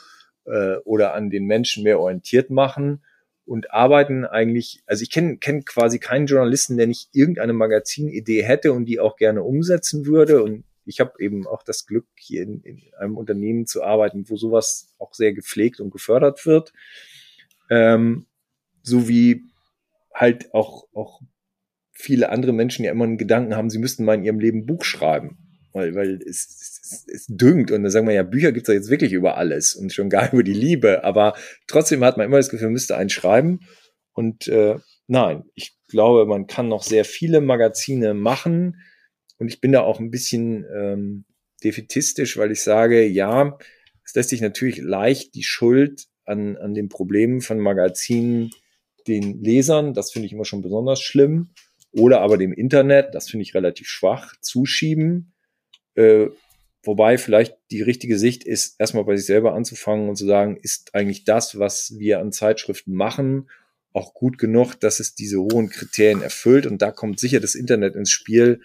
[0.45, 3.01] äh, oder an den Menschen mehr orientiert machen
[3.47, 8.73] und arbeiten eigentlich, also ich kenne kenn quasi keinen Journalisten, der nicht irgendeine Magazinidee hätte
[8.73, 12.61] und die auch gerne umsetzen würde und ich habe eben auch das Glück, hier in,
[12.61, 16.71] in, einem Unternehmen zu arbeiten, wo sowas auch sehr gepflegt und gefördert wird.
[17.69, 18.25] Ähm,
[18.83, 19.43] so wie
[20.13, 21.21] halt auch, auch
[21.91, 24.85] viele andere Menschen ja immer einen Gedanken haben, sie müssten mal in ihrem Leben Buch
[24.85, 25.37] schreiben.
[25.73, 27.71] Weil, weil es, es, düngt.
[27.71, 30.09] Und dann sagen wir ja, Bücher gibt es ja jetzt wirklich über alles und schon
[30.09, 31.03] gar über die Liebe.
[31.03, 31.33] Aber
[31.67, 33.59] trotzdem hat man immer das Gefühl, man müsste einen schreiben.
[34.13, 34.77] Und äh,
[35.07, 38.81] nein, ich glaube, man kann noch sehr viele Magazine machen.
[39.37, 41.25] Und ich bin da auch ein bisschen ähm,
[41.63, 43.57] defetistisch, weil ich sage, ja,
[44.03, 48.49] es lässt sich natürlich leicht die Schuld an, an den Problemen von Magazinen
[49.07, 51.49] den Lesern, das finde ich immer schon besonders schlimm,
[51.91, 55.33] oder aber dem Internet, das finde ich relativ schwach, zuschieben.
[55.95, 56.27] Äh,
[56.87, 60.95] wobei vielleicht die richtige Sicht ist, erstmal bei sich selber anzufangen und zu sagen, ist
[60.95, 63.49] eigentlich das, was wir an Zeitschriften machen,
[63.93, 66.65] auch gut genug, dass es diese hohen Kriterien erfüllt.
[66.65, 68.61] Und da kommt sicher das Internet ins Spiel,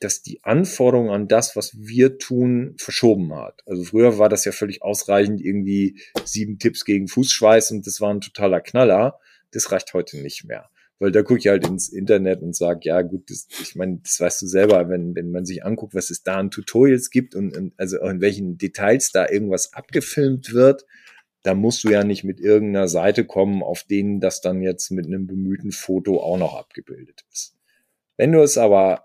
[0.00, 3.62] dass die Anforderungen an das, was wir tun, verschoben hat.
[3.66, 8.10] Also früher war das ja völlig ausreichend, irgendwie sieben Tipps gegen Fußschweiß und das war
[8.14, 9.18] ein totaler Knaller.
[9.50, 13.02] Das reicht heute nicht mehr weil da gucke ich halt ins Internet und sage, ja
[13.02, 16.22] gut, das, ich meine, das weißt du selber, wenn, wenn man sich anguckt, was es
[16.22, 20.84] da an Tutorials gibt und, und also in welchen Details da irgendwas abgefilmt wird,
[21.42, 25.06] da musst du ja nicht mit irgendeiner Seite kommen, auf denen das dann jetzt mit
[25.06, 27.54] einem bemühten Foto auch noch abgebildet ist.
[28.16, 29.04] Wenn du es aber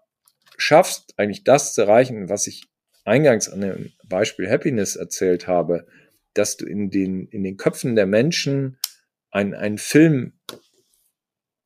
[0.58, 2.64] schaffst, eigentlich das zu erreichen, was ich
[3.06, 5.86] eingangs an dem Beispiel Happiness erzählt habe,
[6.34, 8.78] dass du in den, in den Köpfen der Menschen
[9.30, 10.34] einen, einen Film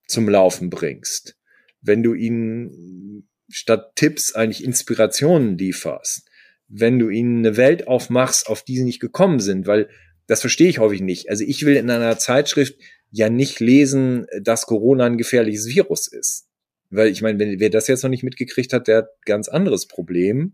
[0.08, 1.38] zum Laufen bringst,
[1.82, 6.28] wenn du ihnen statt Tipps eigentlich Inspirationen lieferst,
[6.68, 9.90] wenn du ihnen eine Welt aufmachst, auf die sie nicht gekommen sind, weil
[10.28, 11.30] das verstehe ich häufig nicht.
[11.30, 12.76] Also ich will in einer Zeitschrift
[13.12, 16.48] ja nicht lesen, dass Corona ein gefährliches Virus ist.
[16.90, 19.88] Weil ich meine, wenn wer das jetzt noch nicht mitgekriegt hat, der hat ganz anderes
[19.88, 20.54] Problem.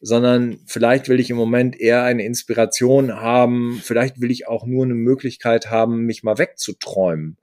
[0.00, 4.84] Sondern vielleicht will ich im Moment eher eine Inspiration haben, vielleicht will ich auch nur
[4.84, 7.38] eine Möglichkeit haben, mich mal wegzuträumen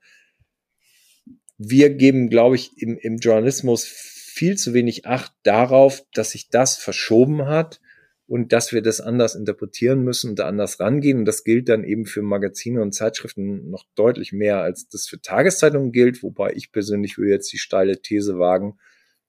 [1.70, 6.76] wir geben, glaube ich, im, im Journalismus viel zu wenig Acht darauf, dass sich das
[6.76, 7.80] verschoben hat
[8.26, 11.18] und dass wir das anders interpretieren müssen und da anders rangehen.
[11.18, 15.20] Und das gilt dann eben für Magazine und Zeitschriften noch deutlich mehr, als das für
[15.20, 16.22] Tageszeitungen gilt.
[16.22, 18.78] Wobei ich persönlich würde jetzt die steile These wagen,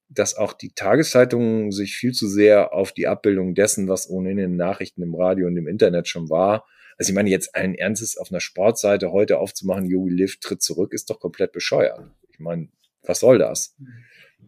[0.07, 4.51] dass auch die Tageszeitungen sich viel zu sehr auf die Abbildung dessen, was ohnehin in
[4.51, 6.65] den Nachrichten im Radio und im Internet schon war.
[6.97, 10.93] Also ich meine, jetzt allen Ernstes auf einer Sportseite heute aufzumachen, Jogi Lift tritt zurück,
[10.93, 12.09] ist doch komplett bescheuert.
[12.35, 12.67] Ich meine,
[13.01, 13.75] was soll das?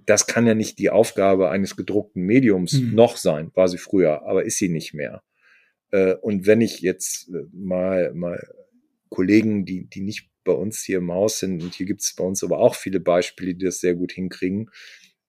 [0.06, 2.96] Das kann ja nicht die Aufgabe eines gedruckten Mediums mhm.
[2.96, 5.24] noch sein, war sie früher, aber ist sie nicht mehr.
[5.92, 8.46] Äh, und wenn ich jetzt äh, mal, mal
[9.10, 12.26] Kollegen, die, die nicht bei uns hier im Haus sind, und hier gibt es bei
[12.26, 14.70] uns aber auch viele Beispiele, die das sehr gut hinkriegen,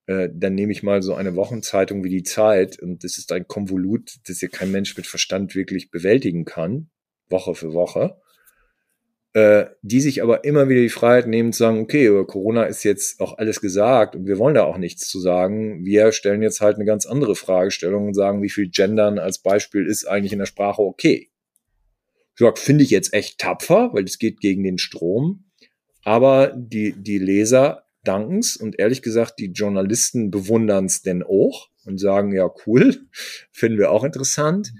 [0.06, 3.46] äh, dann nehme ich mal so eine Wochenzeitung wie die Zeit und das ist ein
[3.46, 6.90] Konvolut, das ja kein Mensch mit Verstand wirklich bewältigen kann,
[7.28, 8.20] Woche für Woche
[9.38, 12.82] äh, die sich aber immer wieder die Freiheit nehmen zu sagen, okay, über Corona ist
[12.82, 15.84] jetzt auch alles gesagt und wir wollen da auch nichts zu sagen.
[15.84, 19.86] Wir stellen jetzt halt eine ganz andere Fragestellung und sagen, wie viel Gendern als Beispiel
[19.86, 21.30] ist eigentlich in der Sprache okay.
[22.34, 25.44] Ich sag, finde ich jetzt echt tapfer, weil es geht gegen den Strom.
[26.02, 32.32] Aber die, die Leser danken's und ehrlich gesagt, die Journalisten bewundern's denn auch und sagen,
[32.34, 32.96] ja, cool,
[33.52, 34.72] finden wir auch interessant.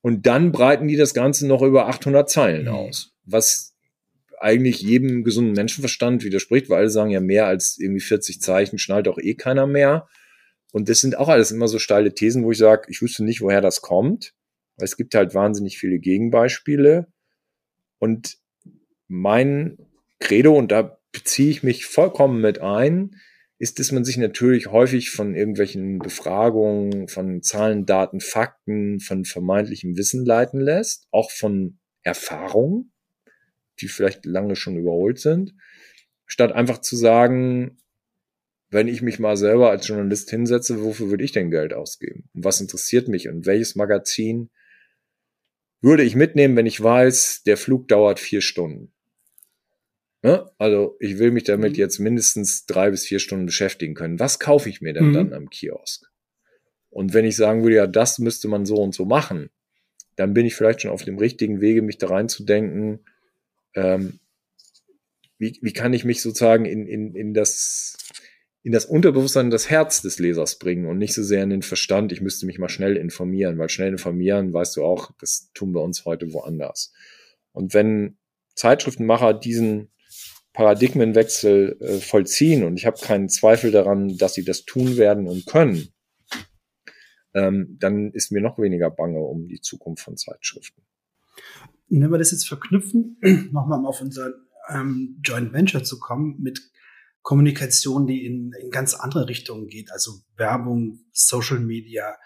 [0.00, 2.72] Und dann breiten die das Ganze noch über 800 Zeilen mhm.
[2.72, 3.75] aus, was
[4.38, 9.08] eigentlich jedem gesunden Menschenverstand widerspricht, weil alle sagen ja mehr als irgendwie 40 Zeichen schnallt
[9.08, 10.08] auch eh keiner mehr.
[10.72, 13.40] Und das sind auch alles immer so steile Thesen, wo ich sage, ich wüsste nicht,
[13.40, 14.34] woher das kommt.
[14.76, 17.06] Es gibt halt wahnsinnig viele Gegenbeispiele.
[17.98, 18.36] Und
[19.08, 19.78] mein
[20.20, 23.16] Credo, und da beziehe ich mich vollkommen mit ein,
[23.58, 29.96] ist, dass man sich natürlich häufig von irgendwelchen Befragungen, von Zahlen, Daten, Fakten, von vermeintlichem
[29.96, 32.92] Wissen leiten lässt, auch von Erfahrungen,
[33.80, 35.54] die vielleicht lange schon überholt sind,
[36.26, 37.78] statt einfach zu sagen,
[38.70, 42.28] wenn ich mich mal selber als Journalist hinsetze, wofür würde ich denn Geld ausgeben?
[42.34, 44.50] Und was interessiert mich und welches Magazin
[45.80, 48.92] würde ich mitnehmen, wenn ich weiß, der Flug dauert vier Stunden?
[50.22, 50.50] Ne?
[50.58, 51.78] Also ich will mich damit mhm.
[51.78, 54.18] jetzt mindestens drei bis vier Stunden beschäftigen können.
[54.18, 55.14] Was kaufe ich mir denn mhm.
[55.14, 56.10] dann am Kiosk?
[56.90, 59.50] Und wenn ich sagen würde, ja, das müsste man so und so machen,
[60.16, 63.04] dann bin ich vielleicht schon auf dem richtigen Wege, mich da reinzudenken,
[63.76, 64.18] ähm,
[65.38, 67.96] wie, wie kann ich mich sozusagen in, in, in das
[68.66, 72.10] in das Unterbewusstsein, das Herz des Lesers bringen und nicht so sehr in den Verstand,
[72.10, 75.82] ich müsste mich mal schnell informieren, weil schnell informieren, weißt du auch, das tun wir
[75.82, 76.92] uns heute woanders.
[77.52, 78.18] Und wenn
[78.56, 79.92] Zeitschriftenmacher diesen
[80.52, 85.46] Paradigmenwechsel äh, vollziehen und ich habe keinen Zweifel daran, dass sie das tun werden und
[85.46, 85.90] können,
[87.34, 90.82] ähm, dann ist mir noch weniger bange um die Zukunft von Zeitschriften.
[91.88, 93.18] Wenn wir das jetzt verknüpfen,
[93.52, 94.32] nochmal auf unser
[94.68, 96.60] ähm, Joint Venture zu kommen mit
[97.22, 102.16] Kommunikation, die in, in ganz andere Richtungen geht, also Werbung, Social Media,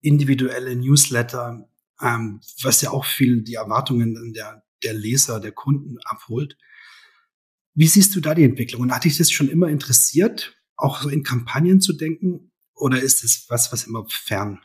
[0.00, 1.68] individuelle Newsletter,
[2.00, 6.58] ähm, was ja auch viel die Erwartungen der, der Leser, der Kunden abholt.
[7.74, 8.82] Wie siehst du da die Entwicklung?
[8.82, 12.52] Und hat dich das schon immer interessiert, auch so in Kampagnen zu denken?
[12.74, 14.60] Oder ist es was, was immer fern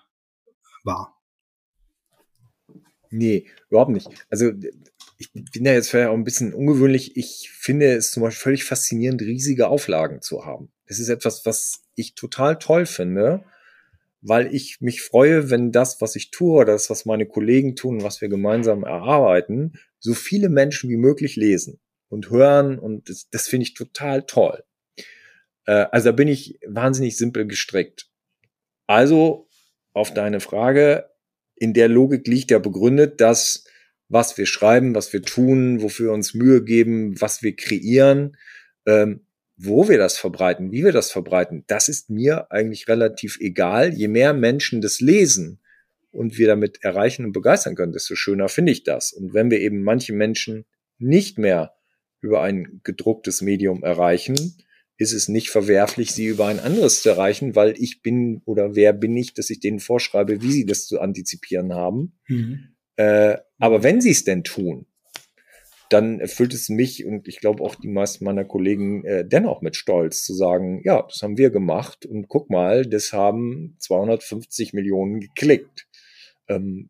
[0.84, 1.19] war?
[3.10, 4.08] Nee, überhaupt nicht.
[4.30, 4.52] Also
[5.18, 7.18] ich bin ja jetzt vielleicht auch ein bisschen ungewöhnlich.
[7.18, 10.72] Ich finde es zum Beispiel völlig faszinierend, riesige Auflagen zu haben.
[10.88, 13.44] Das ist etwas, was ich total toll finde,
[14.22, 18.04] weil ich mich freue, wenn das, was ich tue, oder das, was meine Kollegen tun,
[18.04, 23.48] was wir gemeinsam erarbeiten, so viele Menschen wie möglich lesen und hören und das, das
[23.48, 24.64] finde ich total toll.
[25.66, 28.10] Äh, also da bin ich wahnsinnig simpel gestrickt.
[28.88, 29.48] Also
[29.94, 31.09] auf deine Frage,
[31.60, 33.66] in der Logik liegt ja begründet, dass
[34.08, 38.36] was wir schreiben, was wir tun, wofür wir uns Mühe geben, was wir kreieren,
[38.88, 39.22] ähm,
[39.56, 43.94] wo wir das verbreiten, wie wir das verbreiten, das ist mir eigentlich relativ egal.
[43.94, 45.60] Je mehr Menschen das lesen
[46.12, 49.12] und wir damit erreichen und begeistern können, desto schöner finde ich das.
[49.12, 50.66] Und wenn wir eben manche Menschen
[50.98, 51.74] nicht mehr
[52.22, 54.56] über ein gedrucktes Medium erreichen,
[55.00, 58.92] ist es nicht verwerflich, sie über ein anderes zu erreichen, weil ich bin oder wer
[58.92, 62.20] bin ich, dass ich denen vorschreibe, wie sie das zu antizipieren haben.
[62.28, 62.76] Mhm.
[62.98, 64.86] Äh, aber wenn sie es denn tun,
[65.90, 69.78] dann erfüllt es mich und ich glaube auch die meisten meiner Kollegen äh, dennoch mit
[69.78, 75.22] Stolz zu sagen, ja, das haben wir gemacht und guck mal, das haben 250 Millionen
[75.22, 75.88] geklickt.
[76.50, 76.90] Ähm,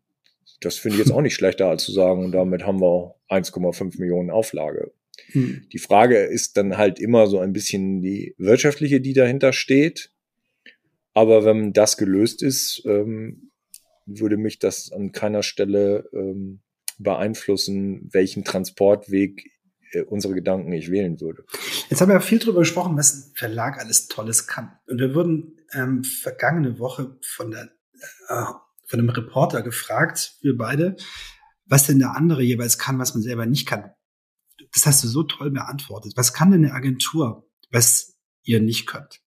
[0.62, 4.00] das finde ich jetzt auch nicht schlechter als zu sagen, und damit haben wir 1,5
[4.00, 4.92] Millionen Auflage.
[5.32, 5.68] Hm.
[5.72, 10.12] Die Frage ist dann halt immer so ein bisschen die wirtschaftliche, die dahinter steht.
[11.14, 13.52] Aber wenn das gelöst ist, ähm,
[14.06, 16.62] würde mich das an keiner Stelle ähm,
[16.98, 19.52] beeinflussen, welchen Transportweg
[19.92, 21.46] äh, unsere Gedanken ich wählen würde.
[21.90, 24.72] Jetzt haben wir viel darüber gesprochen, was ein Verlag alles Tolles kann.
[24.88, 27.70] Und wir wurden ähm, vergangene Woche von, der,
[28.30, 28.46] äh,
[28.86, 30.96] von einem Reporter gefragt, wir beide,
[31.66, 33.92] was denn der andere jeweils kann, was man selber nicht kann
[34.74, 36.14] das hast du so toll beantwortet.
[36.16, 39.22] Was kann denn eine Agentur, was ihr nicht könnt?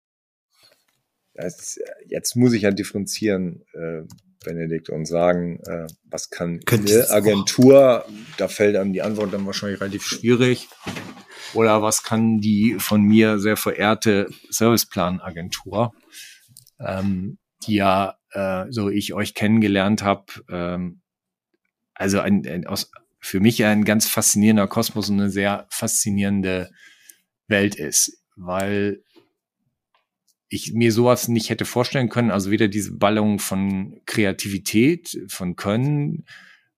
[1.34, 1.78] Das,
[2.08, 4.02] jetzt muss ich ja differenzieren, äh,
[4.44, 8.10] Benedikt, und sagen, äh, was kann Könnt eine Agentur, auch?
[8.36, 10.68] da fällt einem die Antwort dann wahrscheinlich relativ schwierig.
[11.54, 15.92] Oder was kann die von mir sehr verehrte Serviceplan-Agentur,
[16.78, 21.00] ähm, die ja, äh, so ich euch kennengelernt habe, ähm,
[21.94, 22.90] also ein, ein, aus,
[23.20, 26.70] für mich ein ganz faszinierender Kosmos und eine sehr faszinierende
[27.48, 29.02] Welt ist, weil
[30.48, 32.30] ich mir sowas nicht hätte vorstellen können.
[32.30, 36.24] Also weder diese Ballung von Kreativität, von Können,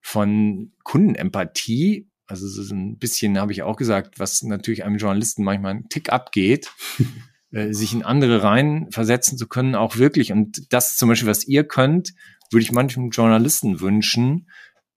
[0.01, 5.43] von Kundenempathie, Also es ist ein bisschen, habe ich auch gesagt, was natürlich einem Journalisten
[5.43, 6.71] manchmal einen Tick abgeht,
[7.51, 10.31] äh, sich in andere rein versetzen zu können, auch wirklich.
[10.31, 12.13] Und das zum Beispiel, was ihr könnt,
[12.49, 14.47] würde ich manchem Journalisten wünschen,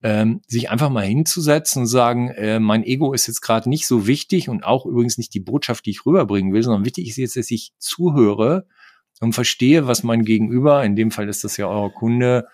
[0.04, 4.06] ähm, sich einfach mal hinzusetzen und sagen, äh, mein Ego ist jetzt gerade nicht so
[4.06, 7.36] wichtig und auch übrigens nicht die Botschaft, die ich rüberbringen will, sondern wichtig ist jetzt,
[7.36, 8.66] dass ich zuhöre
[9.20, 12.46] und verstehe, was mein Gegenüber, in dem Fall ist das ja euer Kunde,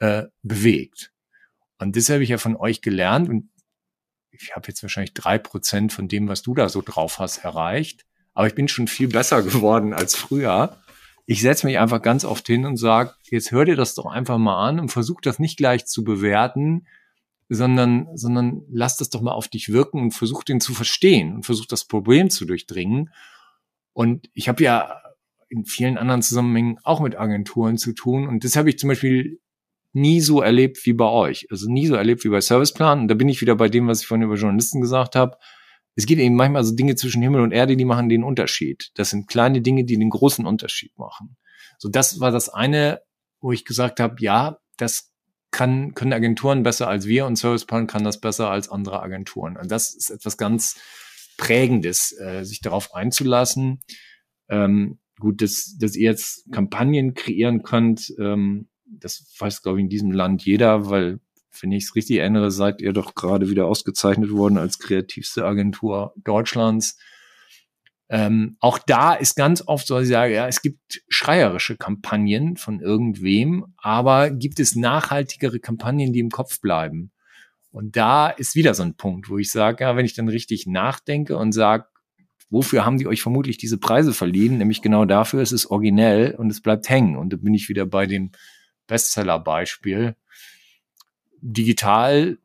[0.00, 1.12] äh, bewegt.
[1.78, 3.48] Und das habe ich ja von euch gelernt und
[4.32, 8.06] ich habe jetzt wahrscheinlich drei Prozent von dem, was du da so drauf hast, erreicht.
[8.34, 10.76] Aber ich bin schon viel besser geworden als früher.
[11.30, 14.38] Ich setze mich einfach ganz oft hin und sage, jetzt hör dir das doch einfach
[14.38, 16.86] mal an und versuch das nicht gleich zu bewerten,
[17.50, 21.44] sondern, sondern lass das doch mal auf dich wirken und versuch den zu verstehen und
[21.44, 23.10] versuch das Problem zu durchdringen.
[23.92, 25.02] Und ich habe ja
[25.50, 28.26] in vielen anderen Zusammenhängen auch mit Agenturen zu tun.
[28.26, 29.38] Und das habe ich zum Beispiel
[29.92, 31.46] nie so erlebt wie bei euch.
[31.50, 33.00] Also nie so erlebt wie bei Serviceplan.
[33.00, 35.36] Und da bin ich wieder bei dem, was ich vorhin über Journalisten gesagt habe.
[35.98, 38.92] Es gibt eben manchmal so Dinge zwischen Himmel und Erde, die machen den Unterschied.
[38.94, 41.36] Das sind kleine Dinge, die den großen Unterschied machen.
[41.76, 43.00] So, das war das eine,
[43.40, 45.12] wo ich gesagt habe, ja, das
[45.50, 49.56] kann, können Agenturen besser als wir und Serviceplan kann das besser als andere Agenturen.
[49.56, 50.76] Und das ist etwas ganz
[51.36, 53.80] Prägendes, äh, sich darauf einzulassen.
[54.48, 59.90] Ähm, gut, dass, dass ihr jetzt Kampagnen kreieren könnt, ähm, das weiß, glaube ich, in
[59.90, 61.18] diesem Land jeder, weil,
[61.60, 66.14] wenn ich es richtig erinnere, seid ihr doch gerade wieder ausgezeichnet worden als kreativste Agentur
[66.16, 66.98] Deutschlands.
[68.10, 72.56] Ähm, auch da ist ganz oft so, dass ich sage, ja, es gibt schreierische Kampagnen
[72.56, 77.12] von irgendwem, aber gibt es nachhaltigere Kampagnen, die im Kopf bleiben?
[77.70, 80.66] Und da ist wieder so ein Punkt, wo ich sage, ja, wenn ich dann richtig
[80.66, 81.84] nachdenke und sage,
[82.50, 84.56] wofür haben die euch vermutlich diese Preise verliehen?
[84.56, 87.16] Nämlich genau dafür, es ist originell und es bleibt hängen.
[87.16, 88.30] Und da bin ich wieder bei dem
[88.86, 90.16] Bestseller-Beispiel.
[91.40, 92.38] Digital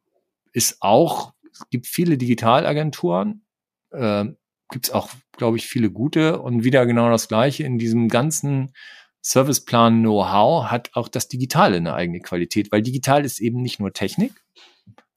[0.51, 3.45] ist auch, es gibt viele Digitalagenturen,
[3.91, 4.25] äh,
[4.69, 8.73] gibt es auch, glaube ich, viele gute und wieder genau das Gleiche in diesem ganzen
[9.21, 13.93] Serviceplan Know-how hat auch das Digitale eine eigene Qualität, weil digital ist eben nicht nur
[13.93, 14.33] Technik.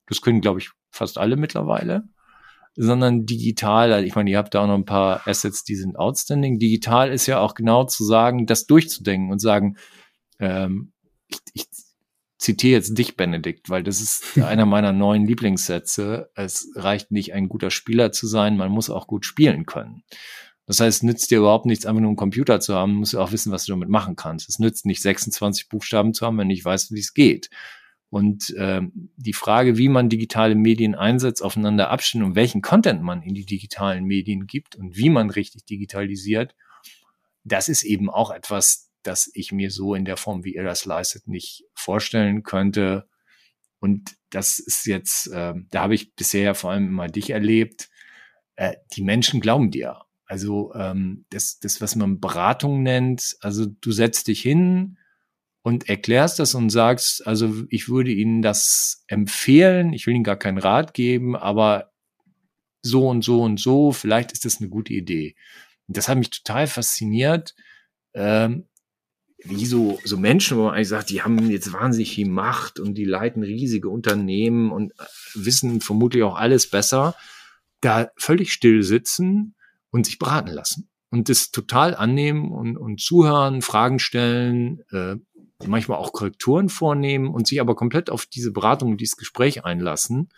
[0.06, 2.04] Das können, glaube ich, fast alle mittlerweile
[2.76, 5.98] sondern digital, also ich meine, ihr habt da auch noch ein paar Assets, die sind
[5.98, 6.58] outstanding.
[6.58, 9.78] Digital ist ja auch genau zu sagen, das durchzudenken und sagen,
[10.38, 10.92] ähm,
[11.26, 11.66] ich, ich
[12.38, 16.30] zitiere jetzt dich, Benedikt, weil das ist einer meiner neuen Lieblingssätze.
[16.34, 20.02] Es reicht nicht, ein guter Spieler zu sein, man muss auch gut spielen können.
[20.66, 23.20] Das heißt, es nützt dir überhaupt nichts, einfach nur einen Computer zu haben, musst du
[23.20, 24.48] auch wissen, was du damit machen kannst.
[24.48, 27.50] Es nützt nicht 26 Buchstaben zu haben, wenn du nicht weißt, wie es geht.
[28.08, 28.82] Und äh,
[29.16, 33.46] die Frage, wie man digitale Medien einsetzt, aufeinander abstimmt und welchen Content man in die
[33.46, 36.54] digitalen Medien gibt und wie man richtig digitalisiert,
[37.44, 40.84] das ist eben auch etwas, das ich mir so in der Form, wie ihr das
[40.84, 43.08] leistet, nicht vorstellen könnte.
[43.78, 47.88] Und das ist jetzt, äh, da habe ich bisher vor allem immer dich erlebt.
[48.56, 50.02] Äh, die Menschen glauben dir.
[50.26, 54.98] Also ähm, das, das, was man Beratung nennt, also du setzt dich hin
[55.62, 60.38] und erklärst das und sagst, also ich würde Ihnen das empfehlen, ich will Ihnen gar
[60.38, 61.92] keinen Rat geben, aber
[62.82, 65.36] so und so und so, vielleicht ist das eine gute Idee.
[65.86, 67.54] Und das hat mich total fasziniert,
[68.14, 68.68] ähm,
[69.44, 72.94] wie so, so Menschen, wo man eigentlich sagt, die haben jetzt wahnsinnig viel Macht und
[72.94, 77.14] die leiten riesige Unternehmen und äh, wissen vermutlich auch alles besser,
[77.80, 79.54] da völlig still sitzen
[79.90, 85.16] und sich beraten lassen und das total annehmen und, und zuhören, Fragen stellen, äh,
[85.66, 90.28] manchmal auch Korrekturen vornehmen und sich aber komplett auf diese Beratung und dieses Gespräch einlassen.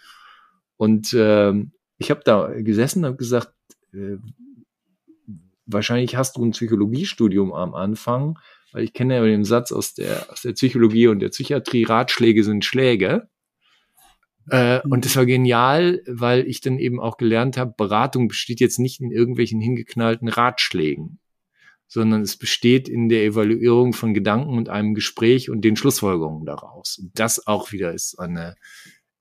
[0.77, 1.53] Und äh,
[1.99, 3.53] ich habe da gesessen und gesagt,
[3.93, 4.19] äh,
[5.67, 8.39] wahrscheinlich hast du ein Psychologiestudium am Anfang,
[8.73, 12.45] weil ich kenne ja den Satz aus der, aus der Psychologie und der Psychiatrie, Ratschläge
[12.45, 13.29] sind Schläge.
[14.51, 18.79] Äh, und das war genial, weil ich dann eben auch gelernt habe, Beratung besteht jetzt
[18.79, 21.19] nicht in irgendwelchen hingeknallten Ratschlägen,
[21.87, 26.99] sondern es besteht in der Evaluierung von Gedanken und einem Gespräch und den Schlussfolgerungen daraus.
[26.99, 28.57] Und das auch wieder ist eine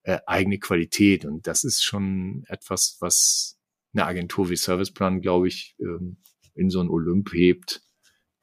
[0.04, 1.26] äh, eigene Qualität.
[1.26, 3.58] Und das ist schon etwas, was
[3.94, 6.18] eine Agentur wie Serviceplan, glaube ich, ähm,
[6.56, 7.82] in so ein Olymp hebt,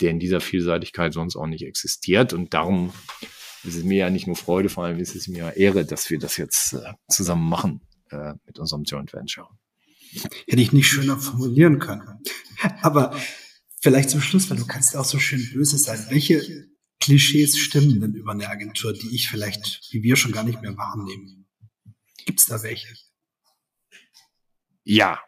[0.05, 2.35] der in dieser Vielseitigkeit sonst auch nicht existiert.
[2.35, 2.93] Und darum
[3.65, 6.19] ist es mir ja nicht nur Freude, vor allem ist es mir Ehre, dass wir
[6.19, 7.81] das jetzt äh, zusammen machen
[8.11, 9.49] äh, mit unserem Joint Venture.
[10.47, 12.21] Hätte ich nicht schöner formulieren können.
[12.83, 13.19] Aber
[13.81, 16.05] vielleicht zum Schluss, weil du kannst auch so schön böse sein.
[16.11, 16.69] Welche
[17.01, 20.77] Klischees stimmen denn über eine Agentur, die ich vielleicht, wie wir schon gar nicht mehr
[20.77, 21.47] wahrnehmen?
[22.27, 22.89] Gibt es da welche?
[24.85, 25.19] Ja,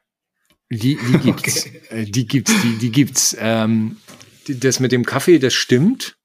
[0.70, 1.66] die, die gibt's.
[1.66, 1.80] Okay.
[1.88, 3.36] Äh, die gibt's, die, die gibt's.
[3.38, 3.96] Ähm,
[4.48, 6.16] das mit dem Kaffee, das stimmt.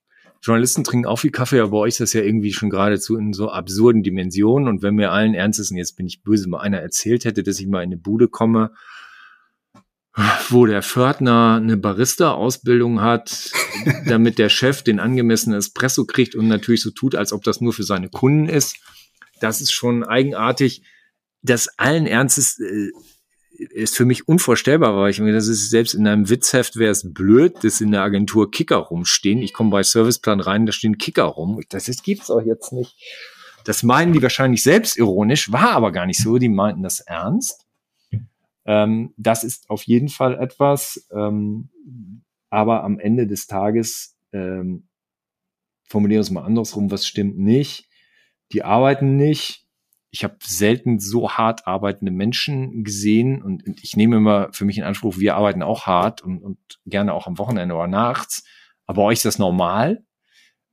[0.41, 3.31] Journalisten trinken auch viel Kaffee, aber bei euch ist das ja irgendwie schon geradezu in
[3.33, 4.67] so absurden Dimensionen.
[4.67, 7.59] Und wenn mir allen Ernstes, und jetzt bin ich böse, mal einer erzählt hätte, dass
[7.59, 8.71] ich mal in eine Bude komme,
[10.49, 13.51] wo der Pförtner eine Barista-Ausbildung hat,
[14.07, 17.73] damit der Chef den angemessenen Espresso kriegt und natürlich so tut, als ob das nur
[17.73, 18.77] für seine Kunden ist.
[19.39, 20.83] Das ist schon eigenartig.
[21.43, 22.91] Das allen Ernstes äh,
[23.69, 27.13] ist für mich unvorstellbar, weil ich mir, das ist selbst in einem Witzheft wäre es
[27.13, 29.41] blöd, dass in der Agentur Kicker rumstehen.
[29.41, 31.61] Ich komme bei Serviceplan rein, da stehen Kicker rum.
[31.69, 32.95] Das ist, gibt's auch jetzt nicht.
[33.63, 36.37] Das meinen die wahrscheinlich selbst ironisch, war aber gar nicht so.
[36.37, 37.65] Die meinten das ernst.
[38.65, 41.69] Ähm, das ist auf jeden Fall etwas, ähm,
[42.49, 44.87] aber am Ende des Tages, ähm,
[45.85, 47.87] formulieren wir es mal andersrum, was stimmt nicht?
[48.51, 49.60] Die arbeiten nicht.
[50.11, 54.83] Ich habe selten so hart arbeitende Menschen gesehen und, ich nehme immer für mich in
[54.83, 58.43] Anspruch, wir arbeiten auch hart und, und gerne auch am Wochenende oder nachts.
[58.85, 60.03] Aber euch ist das normal.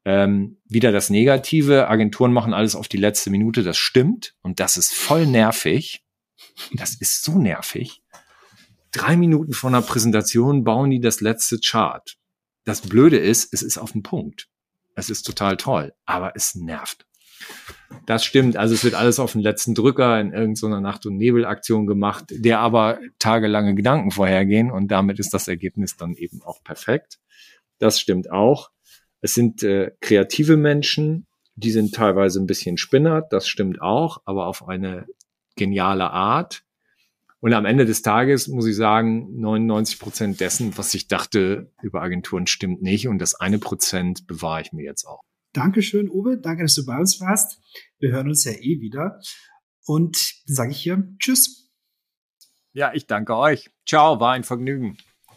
[0.05, 4.77] Ähm, wieder das Negative, Agenturen machen alles auf die letzte Minute, das stimmt und das
[4.77, 6.05] ist voll nervig.
[6.73, 8.03] Das ist so nervig.
[8.91, 12.17] Drei Minuten vor einer Präsentation bauen die das letzte Chart.
[12.65, 14.49] Das Blöde ist, es ist auf dem Punkt.
[14.95, 17.07] Es ist total toll, aber es nervt.
[18.07, 18.57] Das stimmt.
[18.57, 22.61] Also es wird alles auf den letzten Drücker in irgendeiner Nacht- und Nebelaktion gemacht, der
[22.61, 27.19] aber tagelange Gedanken vorhergehen und damit ist das Ergebnis dann eben auch perfekt.
[27.79, 28.71] Das stimmt auch.
[29.21, 34.47] Es sind äh, kreative Menschen, die sind teilweise ein bisschen spinnert, das stimmt auch, aber
[34.47, 35.07] auf eine
[35.57, 36.63] geniale Art.
[37.41, 42.03] Und am Ende des Tages muss ich sagen, 99 Prozent dessen, was ich dachte über
[42.03, 43.07] Agenturen, stimmt nicht.
[43.07, 45.23] Und das eine Prozent bewahre ich mir jetzt auch.
[45.53, 46.39] Dankeschön, Uwe.
[46.39, 47.61] Danke, dass du bei uns warst.
[47.99, 49.21] Wir hören uns ja eh wieder.
[49.87, 51.71] Und sage ich hier Tschüss.
[52.73, 53.71] Ja, ich danke euch.
[53.87, 54.99] Ciao, war ein Vergnügen.